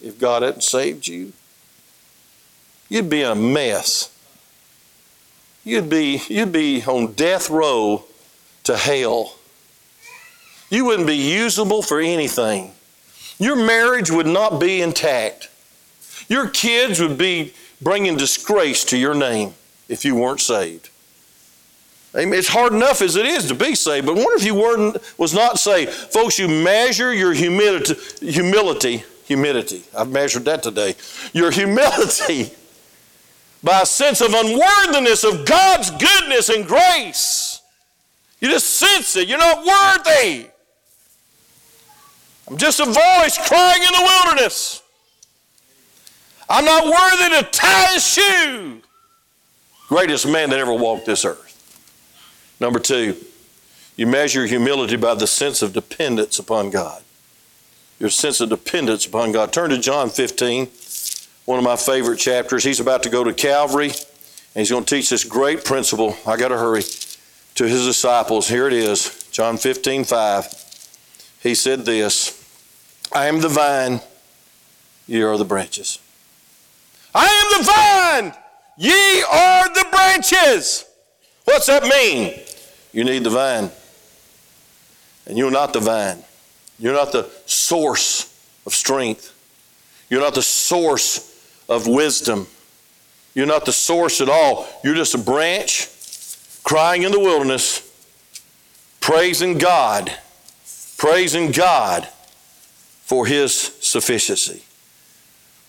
[0.00, 1.32] if God hadn't saved you?
[2.88, 4.12] You'd be a mess.
[5.64, 8.04] You'd be, you'd be on death row
[8.64, 9.34] to hell.
[10.70, 12.72] You wouldn't be usable for anything.
[13.38, 15.50] Your marriage would not be intact.
[16.28, 19.54] Your kids would be bringing disgrace to your name
[19.88, 20.90] if you weren't saved.
[22.14, 25.34] It's hard enough as it is to be saved, but wonder if you weren't was
[25.34, 25.90] not saved.
[25.90, 29.84] Folks, you measure your humility, humility, humility.
[29.96, 30.94] I've measured that today.
[31.34, 32.52] Your humility
[33.62, 37.60] by a sense of unworthiness of God's goodness and grace.
[38.40, 39.28] You just sense it.
[39.28, 40.46] You're not worthy.
[42.48, 44.82] I'm just a voice crying in the wilderness.
[46.48, 48.80] I'm not worthy to tie his shoe.
[49.88, 51.42] Greatest man that ever walked this earth.
[52.60, 53.16] Number two,
[53.96, 57.02] you measure humility by the sense of dependence upon God.
[57.98, 59.52] Your sense of dependence upon God.
[59.52, 60.66] Turn to John 15,
[61.46, 62.62] one of my favorite chapters.
[62.62, 63.94] He's about to go to Calvary, and
[64.54, 66.16] he's going to teach this great principle.
[66.26, 66.82] I got to hurry
[67.54, 68.48] to his disciples.
[68.48, 70.46] Here it is, John 15, 5.
[71.42, 72.44] He said this
[73.12, 74.00] I am the vine,
[75.06, 76.00] ye are the branches.
[77.14, 78.42] I am the vine,
[78.76, 80.84] ye are the branches.
[81.44, 82.40] What's that mean?
[82.92, 83.70] You need the vine.
[85.26, 86.22] And you're not the vine.
[86.78, 88.32] You're not the source
[88.66, 89.32] of strength.
[90.10, 91.35] You're not the source
[91.68, 92.46] of wisdom.
[93.34, 94.66] You're not the source at all.
[94.82, 95.88] You're just a branch
[96.64, 97.82] crying in the wilderness,
[99.00, 100.10] praising God,
[100.96, 102.08] praising God
[103.02, 104.64] for His sufficiency.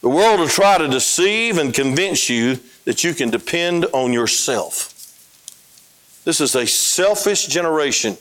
[0.01, 4.93] The world will try to deceive and convince you that you can depend on yourself.
[6.23, 8.17] This is a selfish generation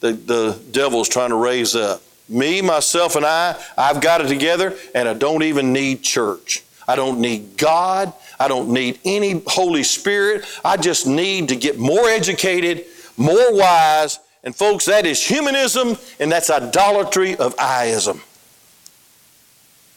[0.00, 2.02] that the devil is trying to raise up.
[2.28, 6.62] Me, myself, and I, I've got it together, and I don't even need church.
[6.88, 8.14] I don't need God.
[8.40, 10.46] I don't need any Holy Spirit.
[10.64, 12.86] I just need to get more educated,
[13.18, 14.18] more wise.
[14.42, 18.22] And, folks, that is humanism, and that's idolatry of I-ism.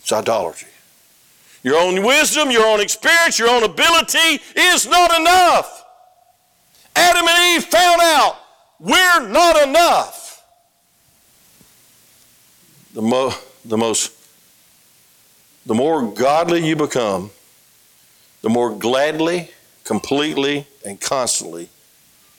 [0.02, 0.68] It's idolatry.
[1.64, 5.86] Your own wisdom, your own experience, your own ability is not enough.
[6.96, 8.38] Adam and Eve found out
[8.80, 10.44] we're not enough.
[12.94, 14.12] The, mo- the most
[15.66, 17.32] the more godly you become,
[18.42, 19.52] the more gladly,
[19.84, 21.70] completely, and constantly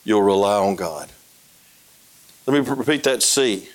[0.05, 1.09] you'll rely on God.
[2.47, 3.69] Let me repeat that C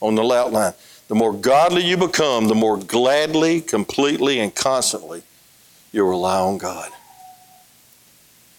[0.00, 0.72] on the outline.
[1.06, 5.22] The more godly you become, the more gladly, completely, and constantly
[5.92, 6.90] you'll rely on God.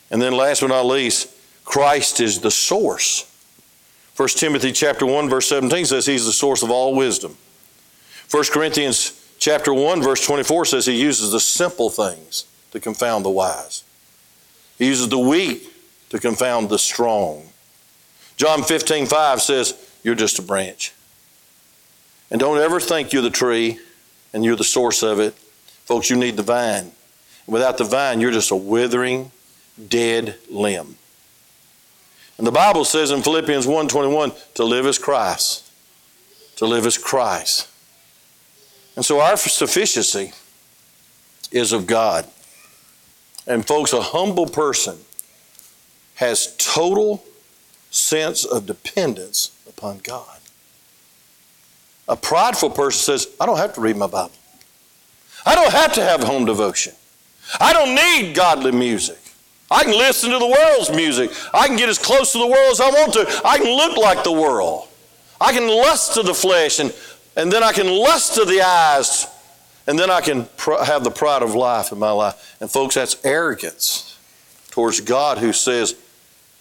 [0.10, 1.30] And then last but not least,
[1.66, 3.26] Christ is the source.
[4.16, 7.38] 1 Timothy chapter 1 verse 17 says he's the source of all wisdom.
[8.32, 13.30] 1 Corinthians chapter 1 verse 24 says he uses the simple things to confound the
[13.30, 13.84] wise.
[14.78, 15.74] He uses the weak
[16.10, 17.50] to confound the strong.
[18.38, 20.94] John 15, 5 says, You're just a branch.
[22.32, 23.80] And don't ever think you're the tree
[24.34, 25.34] and you're the source of it.
[25.86, 26.92] Folks, you need the vine.
[27.48, 29.32] Without the vine, you're just a withering,
[29.88, 30.98] dead limb.
[32.38, 35.64] And the Bible says in Philippians 1:21, to live as Christ.
[36.58, 37.68] To live as Christ.
[39.00, 40.34] And so our sufficiency
[41.54, 42.28] is of God.
[43.48, 44.98] And folks, a humble person
[46.16, 47.24] has total
[47.92, 50.40] sense of dependence upon God.
[52.10, 54.34] A prideful person says, I don't have to read my Bible.
[55.46, 56.92] I don't have to have home devotion.
[57.58, 59.20] I don't need godly music.
[59.72, 61.32] I can listen to the world's music.
[61.54, 63.42] I can get as close to the world as I want to.
[63.46, 64.90] I can look like the world.
[65.42, 66.94] I can lust to the flesh, and,
[67.40, 69.26] and then I can lust to the eyes,
[69.88, 72.58] and then I can pr- have the pride of life in my life.
[72.60, 74.20] And, folks, that's arrogance
[74.72, 75.96] towards God who says,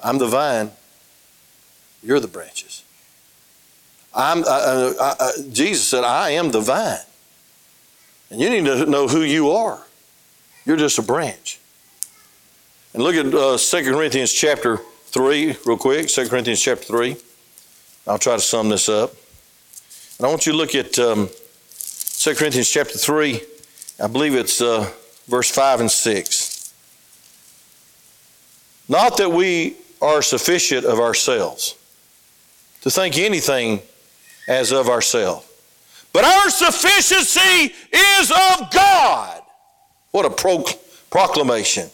[0.01, 0.71] I'm the vine,
[2.01, 2.85] you're the branches.
[4.15, 6.99] I'm, uh, uh, uh, Jesus said, I am the vine.
[8.31, 9.85] And you need to know who you are.
[10.65, 11.59] You're just a branch.
[12.95, 16.07] And look at uh, 2 Corinthians chapter 3, real quick.
[16.07, 17.17] 2 Corinthians chapter 3.
[18.07, 19.13] I'll try to sum this up.
[20.19, 23.41] And I want you to look at um, 2 Corinthians chapter 3.
[24.03, 24.91] I believe it's uh,
[25.29, 26.75] verse 5 and 6.
[28.89, 31.77] Not that we are sufficient of ourselves
[32.81, 33.81] to think anything
[34.49, 35.47] as of ourselves.
[36.13, 39.41] But our sufficiency is of God.
[40.11, 40.65] What a pro-
[41.11, 41.91] proclamation.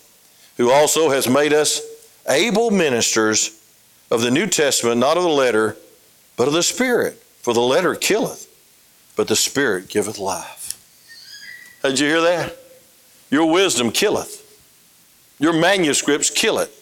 [0.56, 1.82] Who also has made us
[2.26, 3.60] able ministers
[4.10, 5.76] of the New Testament, not of the letter,
[6.36, 7.20] but of the Spirit.
[7.44, 8.48] For the letter killeth,
[9.16, 10.80] but the Spirit giveth life.
[11.82, 12.56] Did you hear that?
[13.30, 14.40] Your wisdom killeth.
[15.38, 16.72] Your manuscripts kill it.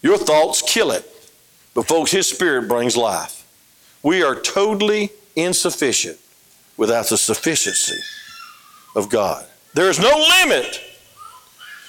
[0.00, 1.04] Your thoughts kill it.
[1.74, 3.44] But, folks, His Spirit brings life.
[4.04, 6.20] We are totally insufficient
[6.76, 8.00] without the sufficiency
[8.94, 9.44] of God.
[9.74, 10.80] There is no limit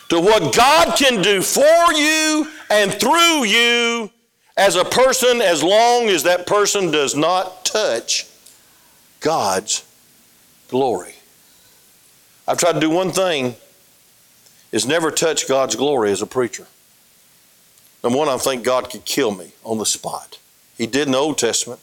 [0.09, 4.09] to what God can do for you and through you
[4.57, 8.27] as a person as long as that person does not touch
[9.19, 9.85] God's
[10.67, 11.15] glory.
[12.47, 13.55] I've tried to do one thing
[14.71, 16.67] is never touch God's glory as a preacher.
[18.03, 20.39] Number one, I think God could kill me on the spot.
[20.77, 21.79] He did in the Old Testament.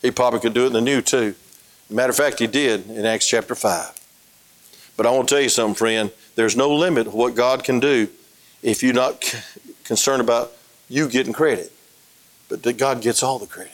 [0.00, 1.34] He probably could do it in the New too.
[1.90, 3.98] Matter of fact, he did in Acts chapter 5.
[4.96, 6.12] But I want to tell you something, friend.
[6.36, 8.08] There's no limit to what God can do
[8.62, 9.34] if you're not
[9.84, 10.52] concerned about
[10.88, 11.72] you getting credit.
[12.50, 13.72] But that God gets all the credit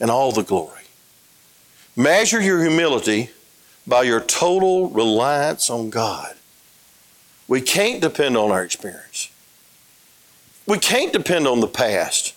[0.00, 0.82] and all the glory.
[1.96, 3.30] Measure your humility
[3.86, 6.34] by your total reliance on God.
[7.46, 9.30] We can't depend on our experience.
[10.66, 12.34] We can't depend on the past.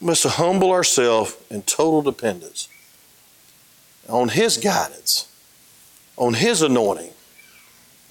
[0.00, 2.68] We must humble ourselves in total dependence
[4.08, 5.28] on His guidance,
[6.16, 7.12] on His anointing,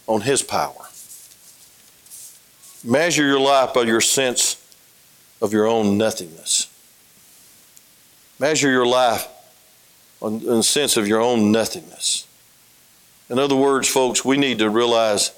[0.06, 0.90] on His power.
[2.84, 4.63] Measure your life by your sense
[5.44, 6.70] of your own nothingness.
[8.40, 9.28] Measure your life
[10.22, 12.26] on, on the sense of your own nothingness.
[13.30, 15.32] In other words, folks, we need to realize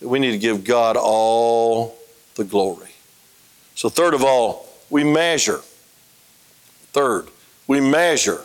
[0.00, 1.98] that we need to give God all
[2.36, 2.92] the glory.
[3.74, 5.60] So, third of all, we measure.
[6.92, 7.28] Third,
[7.66, 8.40] we measure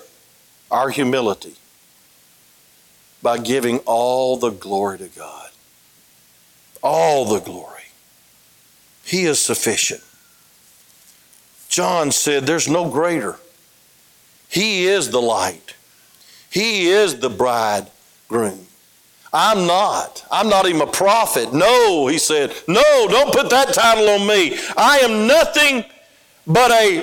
[0.69, 1.55] our humility
[3.23, 5.51] by giving all the glory to God.
[6.83, 7.83] All the glory.
[9.05, 10.03] He is sufficient.
[11.77, 13.35] John said, There's no greater.
[14.49, 15.75] He is the light,
[16.49, 18.65] He is the bridegroom.
[19.31, 20.25] I'm not.
[20.31, 21.53] I'm not even a prophet.
[21.53, 24.57] No, he said, no, don't put that title on me.
[24.75, 25.83] I am nothing
[26.47, 27.01] but a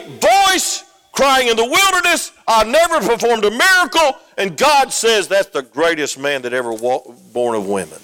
[0.48, 2.32] voice crying in the wilderness.
[2.48, 4.18] I've never performed a miracle.
[4.38, 8.00] And God says that's the greatest man that ever walked, born of women.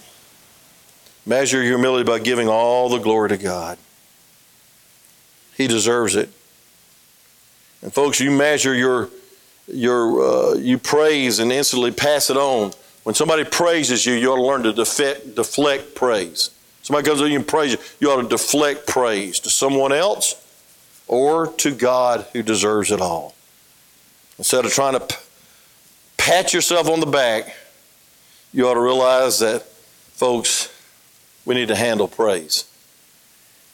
[1.26, 3.78] Measure your humility by giving all the glory to God.
[5.56, 6.30] He deserves it.
[7.82, 9.10] And folks, you measure your
[9.66, 12.72] your uh, you praise and instantly pass it on.
[13.04, 16.50] When somebody praises you, you ought to learn to defect, deflect praise.
[16.82, 20.34] Somebody comes to you and praises you, you ought to deflect praise to someone else
[21.08, 23.34] or to God who deserves it all.
[24.38, 25.16] Instead of trying to p-
[26.16, 27.54] pat yourself on the back,
[28.52, 30.72] you ought to realize that, folks,
[31.44, 32.64] we need to handle praise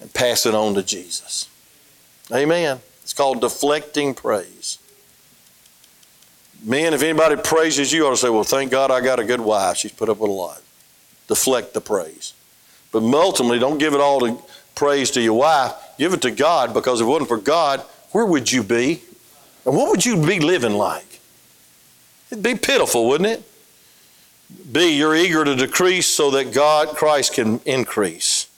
[0.00, 1.48] and pass it on to Jesus.
[2.32, 2.80] Amen.
[3.06, 4.80] It's called deflecting praise.
[6.60, 9.24] Men, if anybody praises you, you ought to say, Well, thank God I got a
[9.24, 9.76] good wife.
[9.76, 10.60] She's put up with a lot.
[11.28, 12.34] Deflect the praise.
[12.90, 14.42] But ultimately, don't give it all to
[14.74, 15.72] praise to your wife.
[15.98, 17.78] Give it to God because if it wasn't for God,
[18.10, 19.02] where would you be?
[19.64, 21.20] And what would you be living like?
[22.32, 23.44] It'd be pitiful, wouldn't it?
[24.72, 28.48] B, you're eager to decrease so that God, Christ, can increase.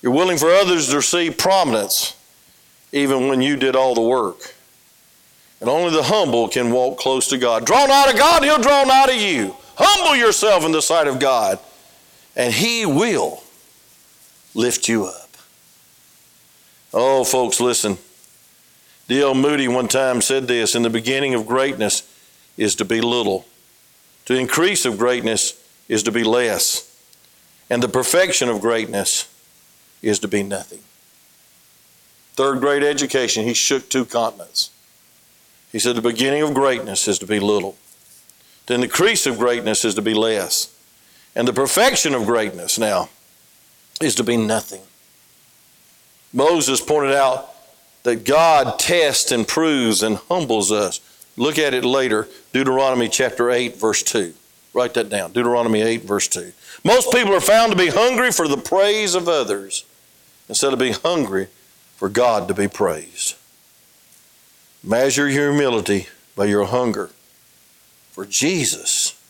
[0.00, 2.15] You're willing for others to receive prominence
[2.96, 4.54] even when you did all the work.
[5.60, 7.66] And only the humble can walk close to God.
[7.66, 9.54] Draw nigh to God, He'll draw nigh to you.
[9.76, 11.58] Humble yourself in the sight of God,
[12.34, 13.42] and He will
[14.54, 15.36] lift you up.
[16.94, 17.98] Oh, folks, listen.
[19.08, 19.34] D.L.
[19.34, 22.02] Moody one time said this In the beginning of greatness
[22.56, 23.46] is to be little,
[24.24, 26.98] to increase of greatness is to be less,
[27.68, 29.32] and the perfection of greatness
[30.00, 30.80] is to be nothing.
[32.36, 34.70] Third grade education, he shook two continents.
[35.72, 37.76] He said the beginning of greatness is to be little.
[38.66, 40.72] Then the increase of greatness is to be less.
[41.34, 43.08] And the perfection of greatness now
[44.00, 44.82] is to be nothing.
[46.32, 47.48] Moses pointed out
[48.02, 51.00] that God tests and proves and humbles us.
[51.36, 54.34] Look at it later, Deuteronomy chapter 8, verse 2.
[54.74, 55.32] Write that down.
[55.32, 56.52] Deuteronomy 8, verse 2.
[56.84, 59.84] Most people are found to be hungry for the praise of others
[60.48, 61.48] instead of being hungry
[61.96, 63.34] for God to be praised.
[64.82, 67.10] Measure your humility by your hunger
[68.12, 69.20] for Jesus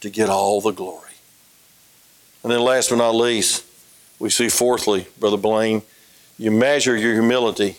[0.00, 1.02] to get all the glory.
[2.42, 3.64] And then, last but not least,
[4.18, 5.82] we see fourthly, Brother Blaine,
[6.38, 7.76] you measure your humility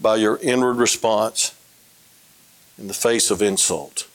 [0.00, 1.54] by your inward response
[2.78, 4.06] in the face of insult.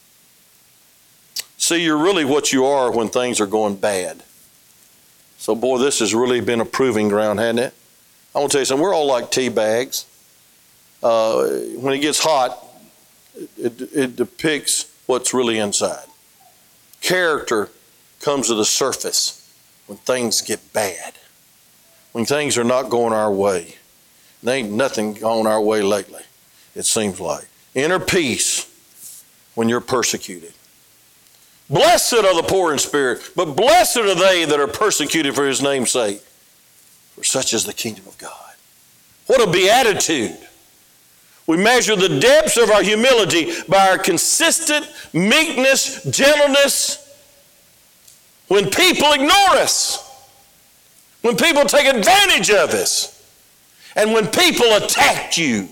[1.57, 4.23] See, you're really what you are when things are going bad.
[5.37, 7.73] So, boy, this has really been a proving ground, hasn't it?
[8.33, 8.83] I want to tell you something.
[8.83, 10.05] We're all like tea bags.
[11.03, 12.57] uh, when it gets hot,
[13.57, 16.05] it, it depicts what's really inside.
[17.01, 17.69] Character
[18.19, 19.37] comes to the surface
[19.87, 21.13] when things get bad,
[22.11, 23.75] when things are not going our way.
[24.43, 26.23] There ain't nothing going our way lately,
[26.75, 27.47] it seems like.
[27.73, 28.67] Inner peace
[29.55, 30.53] when you're persecuted.
[31.69, 35.61] Blessed are the poor in spirit, but blessed are they that are persecuted for his
[35.61, 36.21] name's sake,
[37.21, 38.55] for such is the kingdom of God.
[39.27, 40.39] What a beatitude!
[41.45, 46.97] We measure the depths of our humility by our consistent meekness, gentleness,
[48.47, 50.25] when people ignore us,
[51.21, 53.23] when people take advantage of us,
[53.95, 55.69] and when people attack you.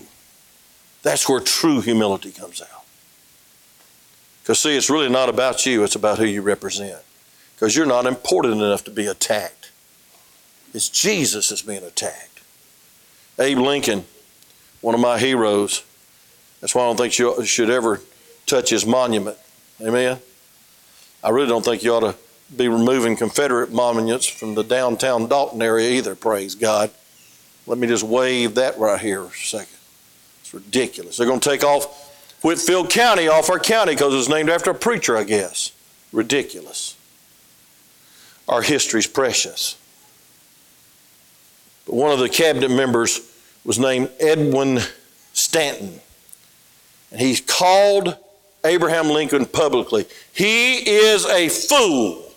[1.02, 2.84] That's where true humility comes out.
[4.42, 7.02] Because, see, it's really not about you, it's about who you represent.
[7.56, 9.59] Because you're not important enough to be attacked.
[10.72, 12.40] It's Jesus that's being attacked.
[13.38, 14.04] Abe Lincoln,
[14.80, 15.84] one of my heroes,
[16.60, 18.00] that's why I don't think you should ever
[18.46, 19.38] touch his monument.
[19.80, 20.18] Amen?
[21.24, 22.14] I really don't think you ought to
[22.56, 26.90] be removing Confederate monuments from the downtown Dalton area either, praise God.
[27.66, 29.76] Let me just wave that right here a second.
[30.40, 31.16] It's ridiculous.
[31.16, 32.08] They're going to take off
[32.42, 35.72] Whitfield County off our county because it's named after a preacher, I guess.
[36.12, 36.96] Ridiculous.
[38.48, 39.76] Our history's precious.
[41.86, 43.20] But one of the cabinet members
[43.64, 44.80] was named Edwin
[45.32, 46.00] Stanton.
[47.10, 48.16] And he called
[48.64, 50.06] Abraham Lincoln publicly.
[50.32, 52.32] He is a fool.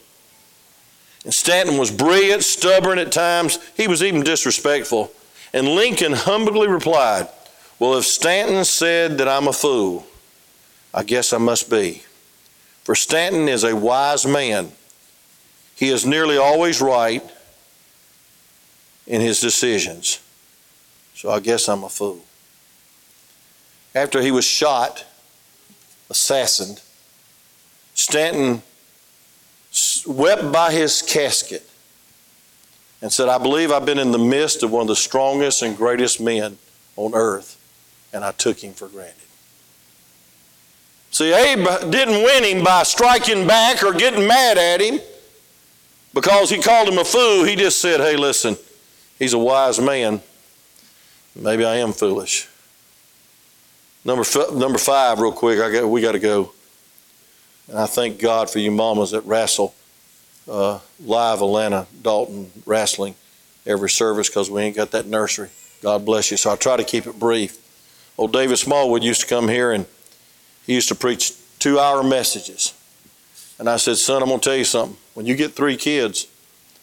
[1.24, 3.60] And Stanton was brilliant, stubborn at times.
[3.76, 5.12] He was even disrespectful.
[5.54, 7.28] And Lincoln humbly replied,
[7.80, 10.06] well, if Stanton said that I'm a fool,
[10.94, 12.04] I guess I must be.
[12.84, 14.72] For Stanton is a wise man.
[15.76, 17.24] He is nearly always right
[19.08, 20.22] in his decisions.
[21.16, 22.24] So I guess I'm a fool.
[23.96, 25.06] After he was shot,
[26.10, 26.84] assassinated,
[27.94, 28.62] Stanton
[30.08, 31.68] wept by his casket
[33.02, 35.78] and said, I believe I've been in the midst of one of the strongest and
[35.78, 36.58] greatest men
[36.96, 37.60] on earth
[38.14, 39.16] and I took him for granted.
[41.10, 45.00] See, Abe didn't win him by striking back or getting mad at him
[46.14, 47.44] because he called him a fool.
[47.44, 48.56] He just said, hey, listen,
[49.24, 50.22] he's a wise man.
[51.36, 52.48] Maybe I am foolish.
[54.06, 56.52] Number, number five, real quick, I got, we got to go.
[57.70, 59.74] And I thank God for you mamas that wrestle
[60.48, 63.16] uh, live Atlanta, Dalton wrestling
[63.66, 65.50] every service because we ain't got that nursery.
[65.82, 66.36] God bless you.
[66.36, 67.58] So I try to keep it brief.
[68.18, 69.86] Old David Smallwood used to come here and
[70.68, 72.74] he used to preach two hour messages.
[73.58, 74.98] And I said, Son, I'm going to tell you something.
[75.14, 76.28] When you get three kids,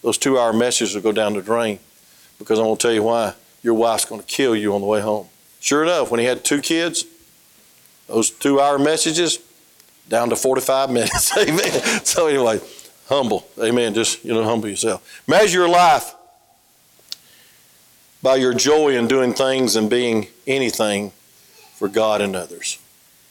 [0.01, 1.79] those two hour messages will go down the drain
[2.41, 3.35] because I'm going to tell you why.
[3.63, 5.29] Your wife's going to kill you on the way home.
[5.61, 7.05] Sure enough, when he had two kids,
[8.09, 9.39] those two hour messages
[10.09, 11.37] down to 45 minutes.
[11.37, 12.05] Amen.
[12.05, 12.61] So, anyway,
[13.09, 13.47] humble.
[13.63, 13.95] Amen.
[13.95, 15.23] Just, you know, humble yourself.
[15.29, 16.15] Measure your life
[18.23, 21.13] by your joy in doing things and being anything
[21.75, 22.79] for God and others.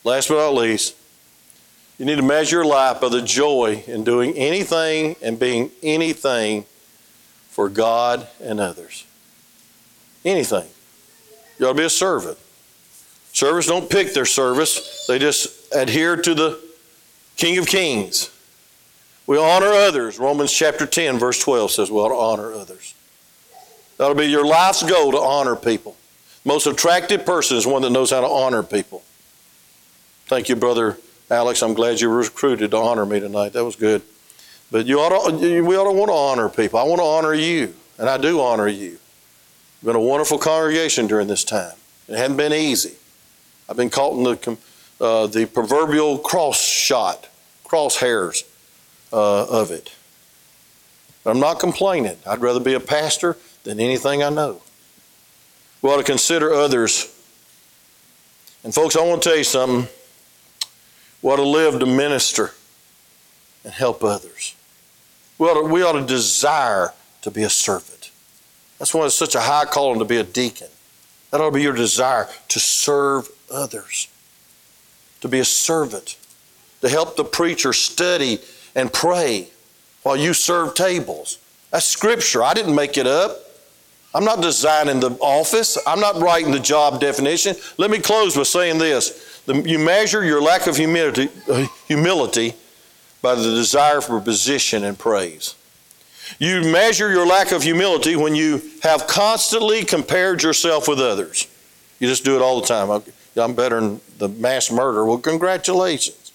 [0.04, 0.96] Last but not least,
[1.98, 6.66] you need to measure your life by the joy in doing anything and being anything
[7.60, 9.06] for God and others.
[10.24, 10.66] Anything.
[11.58, 12.38] You ought to be a servant.
[13.34, 16.58] Servants don't pick their service, they just adhere to the
[17.36, 18.32] King of Kings.
[19.28, 20.20] We honor others.
[20.20, 22.94] Romans chapter 10, verse 12 says we ought to honor others.
[23.98, 25.98] That'll be your life's goal to honor people.
[26.46, 29.04] Most attractive person is one that knows how to honor people.
[30.28, 30.98] Thank you, Brother
[31.30, 31.62] Alex.
[31.62, 33.52] I'm glad you were recruited to honor me tonight.
[33.52, 34.02] That was good.
[34.72, 36.80] But you ought to, we ought to want to honor people.
[36.80, 38.92] I want to honor you, and I do honor you.
[39.82, 41.74] You've been a wonderful congregation during this time.
[42.08, 42.96] It hasn't been easy.
[43.68, 44.58] I've been caught in the,
[45.00, 47.28] uh, the proverbial cross shot,
[47.64, 48.44] cross hairs
[49.14, 49.94] uh, of it.
[51.24, 52.18] But I'm not complaining.
[52.28, 54.62] I'd rather be a pastor than anything I know.
[55.82, 57.16] We ought to consider others.
[58.64, 59.88] And, folks, I want to tell you something.
[61.22, 62.54] We ought to live to minister
[63.64, 64.56] and help others.
[65.40, 68.12] We ought to, we ought to desire to be a servant.
[68.78, 70.68] That's why it's such a high calling to be a deacon.
[71.32, 74.10] That ought to be your desire to serve others,
[75.22, 76.18] to be a servant,
[76.82, 78.40] to help the preacher study
[78.76, 79.50] and pray
[80.04, 81.40] while you serve tables.
[81.72, 82.44] That's scripture.
[82.44, 83.38] I didn't make it up.
[84.14, 85.78] I'm not designing the office.
[85.86, 87.56] I'm not writing the job definition.
[87.78, 89.42] Let me close with saying this.
[89.48, 92.56] you measure your lack of humility, uh, humility
[93.22, 95.56] by the desire for position and praise.
[96.38, 101.48] You measure your lack of humility when you have constantly compared yourself with others.
[102.00, 103.04] You just do it all the time.
[103.36, 105.06] I'm better than the mass murderer.
[105.06, 106.32] Well, congratulations.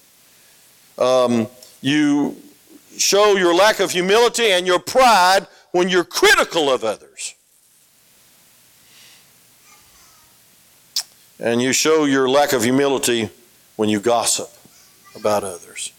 [0.98, 1.48] Um,
[1.80, 2.36] you
[2.98, 7.34] show your lack of humility and your pride when you're critical of others.
[11.40, 13.30] And you show your lack of humility
[13.76, 14.50] when you gossip
[15.16, 15.92] about others.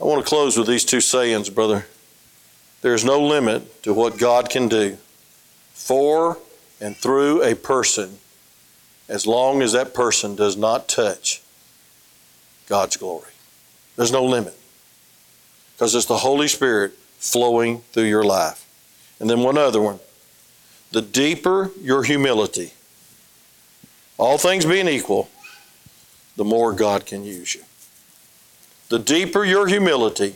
[0.00, 1.86] I want to close with these two sayings, brother.
[2.82, 4.96] There is no limit to what God can do
[5.72, 6.38] for
[6.80, 8.18] and through a person
[9.08, 11.42] as long as that person does not touch
[12.68, 13.32] God's glory.
[13.96, 14.54] There's no limit
[15.74, 18.64] because it's the Holy Spirit flowing through your life.
[19.18, 19.98] And then one other one
[20.92, 22.72] the deeper your humility,
[24.16, 25.28] all things being equal,
[26.36, 27.62] the more God can use you.
[28.88, 30.34] The deeper your humility,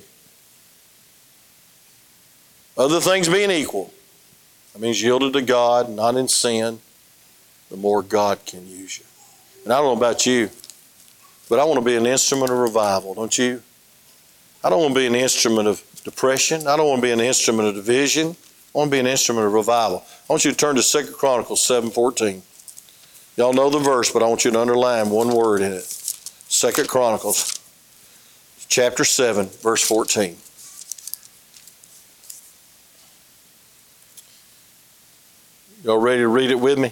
[2.76, 3.92] other things being equal,
[4.72, 6.80] that means yielded to God, not in sin,
[7.70, 9.04] the more God can use you.
[9.64, 10.50] And I don't know about you,
[11.48, 13.62] but I want to be an instrument of revival, don't you?
[14.62, 16.66] I don't want to be an instrument of depression.
[16.66, 18.36] I don't want to be an instrument of division.
[18.74, 20.04] I want to be an instrument of revival.
[20.28, 22.42] I want you to turn to 2 Chronicles 7.14.
[23.36, 25.84] Y'all know the verse, but I want you to underline one word in it.
[26.48, 27.61] 2 Chronicles
[28.72, 30.34] chapter 7, verse 14.
[35.84, 36.90] Y'all ready to read it with me?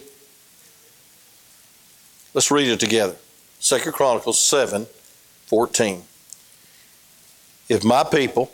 [2.34, 3.16] Let's read it together.
[3.60, 4.86] Second Chronicles 7
[5.46, 6.02] 14.
[7.70, 8.50] If my people,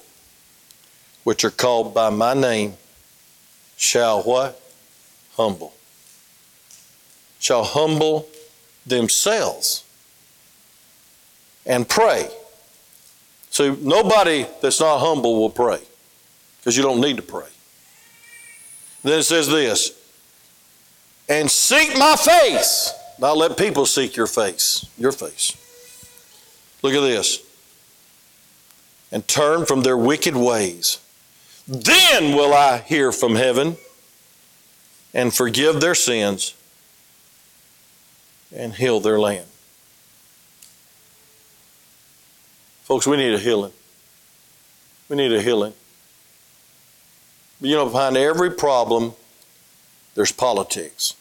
[1.25, 2.75] which are called by my name,
[3.77, 4.63] shall what?
[5.37, 5.75] Humble.
[7.41, 8.29] Shall humble
[8.87, 9.83] themselves
[11.67, 12.31] and pray.
[13.57, 15.81] So nobody that's not humble will pray
[16.59, 17.49] because you don't need to pray.
[19.03, 19.99] Then it says this
[21.27, 22.93] and seek my face.
[23.19, 25.57] Not let people seek your face, your face.
[26.83, 27.43] Look at this.
[29.11, 30.99] And turn from their wicked ways.
[31.67, 33.79] Then will I hear from heaven
[35.15, 36.55] and forgive their sins
[38.55, 39.47] and heal their land.
[42.87, 43.73] Folks, we need a healing.
[45.09, 45.73] We need a healing.
[47.61, 49.15] You know, behind every problem,
[50.15, 51.15] there's politics.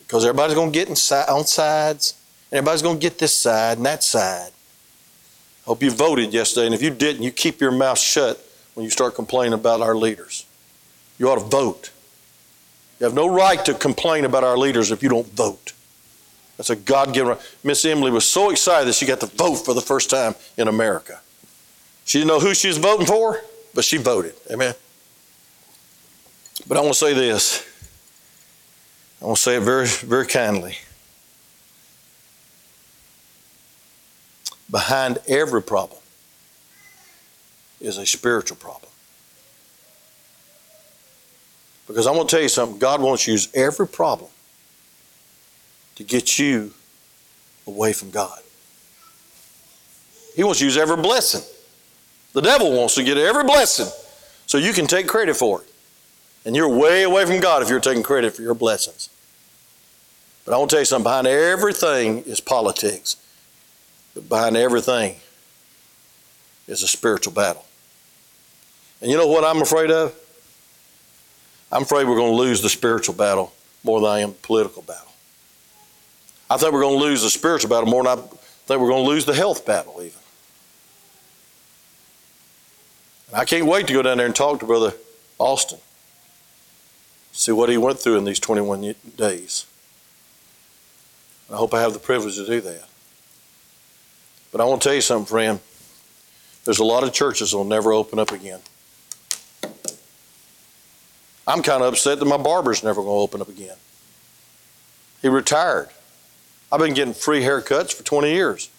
[0.00, 2.20] Because everybody's going to get inside, on sides,
[2.52, 4.50] and everybody's going to get this side and that side.
[4.50, 8.84] I hope you voted yesterday, and if you didn't, you keep your mouth shut when
[8.84, 10.44] you start complaining about our leaders.
[11.18, 11.92] You ought to vote.
[12.98, 15.72] You have no right to complain about our leaders if you don't vote.
[16.60, 17.56] That's a God given right.
[17.64, 20.68] Miss Emily was so excited that she got to vote for the first time in
[20.68, 21.18] America.
[22.04, 23.40] She didn't know who she was voting for,
[23.72, 24.34] but she voted.
[24.50, 24.74] Amen.
[26.68, 27.66] But I want to say this.
[29.22, 30.76] I want to say it very, very kindly.
[34.70, 36.00] Behind every problem
[37.80, 38.92] is a spiritual problem.
[41.86, 44.28] Because I'm going to tell you something God wants to use every problem
[46.00, 46.72] to get you
[47.66, 48.38] away from God.
[50.34, 51.42] He wants to use every blessing.
[52.32, 53.88] The devil wants to get every blessing
[54.46, 55.68] so you can take credit for it.
[56.46, 59.10] And you're way away from God if you're taking credit for your blessings.
[60.46, 63.16] But I want to tell you something behind everything is politics.
[64.14, 65.16] But behind everything
[66.66, 67.66] is a spiritual battle.
[69.02, 70.14] And you know what I'm afraid of?
[71.70, 73.52] I'm afraid we're going to lose the spiritual battle
[73.84, 75.09] more than I am the political battle.
[76.50, 79.04] I think we're going to lose the spiritual battle more than I think we're going
[79.04, 80.18] to lose the health battle, even.
[83.28, 84.92] And I can't wait to go down there and talk to Brother
[85.38, 85.78] Austin
[87.32, 89.66] see what he went through in these 21 days.
[91.50, 92.88] I hope I have the privilege to do that.
[94.52, 95.60] But I want to tell you something, friend.
[96.64, 98.60] There's a lot of churches that will never open up again.
[101.46, 103.76] I'm kind of upset that my barber's never going to open up again.
[105.22, 105.88] He retired.
[106.72, 108.70] I've been getting free haircuts for 20 years.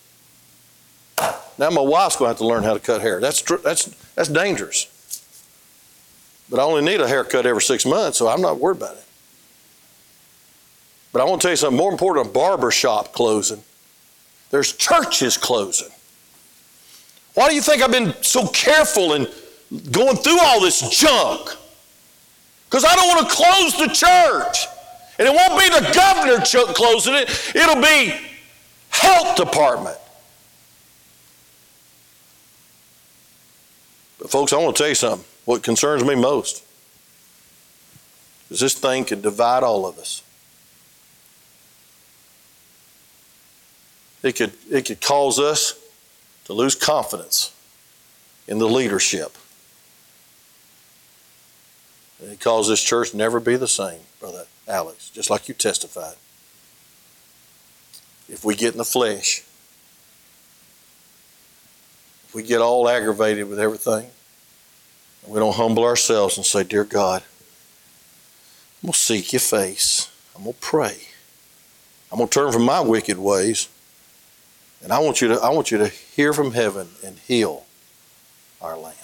[1.57, 3.19] Now my wife's going to have to learn how to cut hair.
[3.19, 3.85] That's, that's,
[4.15, 4.87] that's dangerous.
[6.49, 9.05] But I only need a haircut every six months, so I'm not worried about it.
[11.13, 13.63] But I want to tell you something more important a barber shop closing.
[14.49, 15.89] There's churches closing.
[17.33, 19.27] Why do you think I've been so careful in
[19.91, 21.51] going through all this junk?
[22.69, 24.67] Because I don't want to close the church.
[25.21, 26.43] And it won't be the governor
[26.73, 28.11] closing it, it'll be
[28.89, 29.95] health department.
[34.17, 36.63] But folks, I want to tell you something what concerns me most
[38.49, 40.23] is this thing could divide all of us.
[44.23, 45.79] It could, it could cause us
[46.45, 47.53] to lose confidence
[48.47, 49.37] in the leadership.
[52.23, 56.15] It caused this church never be the same, Brother Alex, just like you testified.
[58.29, 59.43] If we get in the flesh,
[62.27, 64.09] if we get all aggravated with everything,
[65.27, 67.23] we don't humble ourselves and say, Dear God,
[68.81, 70.09] I'm going to seek your face.
[70.35, 70.97] I'm going to pray.
[72.11, 73.67] I'm going to turn from my wicked ways.
[74.81, 77.65] And I want you to, I want you to hear from heaven and heal
[78.61, 78.95] our land.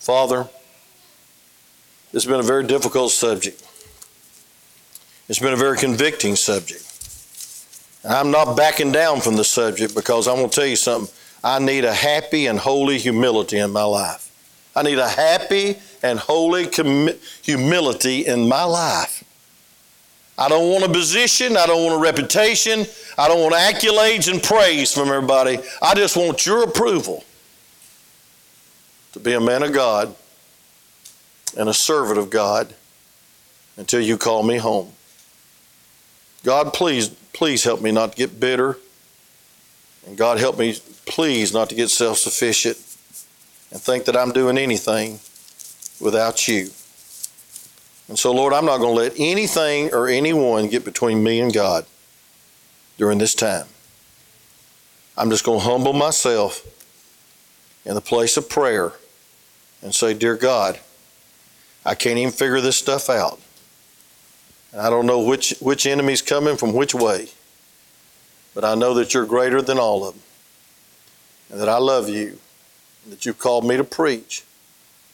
[0.00, 0.48] Father,
[2.10, 3.62] this has been a very difficult subject.
[5.32, 6.84] It's been a very convicting subject.
[8.04, 11.10] And I'm not backing down from the subject because I'm going to tell you something.
[11.42, 14.30] I need a happy and holy humility in my life.
[14.76, 16.68] I need a happy and holy
[17.40, 19.24] humility in my life.
[20.36, 21.56] I don't want a position.
[21.56, 22.84] I don't want a reputation.
[23.16, 25.58] I don't want accolades and praise from everybody.
[25.80, 27.24] I just want your approval
[29.12, 30.14] to be a man of God
[31.56, 32.74] and a servant of God
[33.78, 34.92] until you call me home.
[36.44, 38.78] God, please, please help me not to get bitter.
[40.06, 40.76] And God, help me,
[41.06, 42.76] please, not to get self sufficient
[43.70, 45.20] and think that I'm doing anything
[46.00, 46.70] without you.
[48.08, 51.52] And so, Lord, I'm not going to let anything or anyone get between me and
[51.52, 51.86] God
[52.98, 53.66] during this time.
[55.16, 56.66] I'm just going to humble myself
[57.84, 58.92] in the place of prayer
[59.80, 60.78] and say, Dear God,
[61.84, 63.40] I can't even figure this stuff out.
[64.78, 67.28] I don't know which, which enemy's coming from which way.
[68.54, 70.22] But I know that you're greater than all of them.
[71.50, 72.38] And that I love you.
[73.04, 74.44] And that you called me to preach.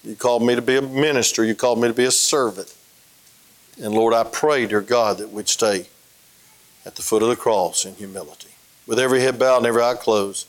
[0.05, 1.45] You called me to be a minister.
[1.45, 2.75] You called me to be a servant.
[3.83, 5.87] And Lord, I pray, dear God, that we'd stay
[6.85, 8.49] at the foot of the cross in humility.
[8.87, 10.47] With every head bowed and every eye closed.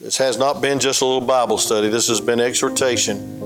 [0.00, 1.88] This has not been just a little Bible study.
[1.88, 3.38] This has been exhortation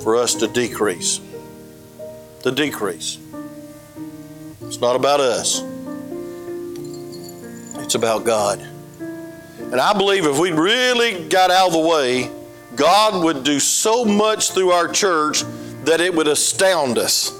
[0.00, 1.20] for us to decrease.
[2.42, 3.18] To decrease.
[4.68, 5.62] It's not about us,
[7.82, 8.60] it's about God.
[9.00, 12.30] And I believe if we really got out of the way,
[12.76, 15.42] God would do so much through our church
[15.84, 17.32] that it would astound us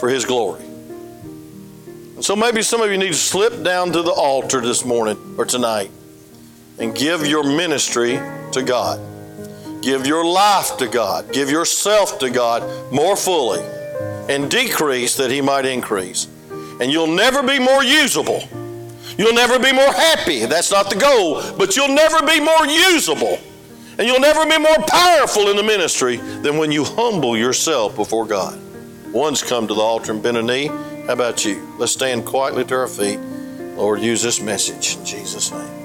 [0.00, 0.64] for His glory.
[0.64, 5.36] And so maybe some of you need to slip down to the altar this morning
[5.38, 5.92] or tonight
[6.80, 8.18] and give your ministry
[8.50, 9.00] to God.
[9.82, 11.32] Give your life to God.
[11.32, 13.60] Give yourself to God more fully
[14.28, 16.28] and decrease that He might increase.
[16.80, 18.42] And you'll never be more usable.
[19.16, 20.46] You'll never be more happy.
[20.46, 23.38] That's not the goal, but you'll never be more usable.
[23.98, 28.26] And you'll never be more powerful in the ministry than when you humble yourself before
[28.26, 28.60] God.
[29.12, 30.68] One's come to the altar and bent a knee.
[30.68, 31.74] How about you?
[31.78, 33.18] Let's stand quietly to our feet.
[33.76, 35.77] Lord, use this message in Jesus' name.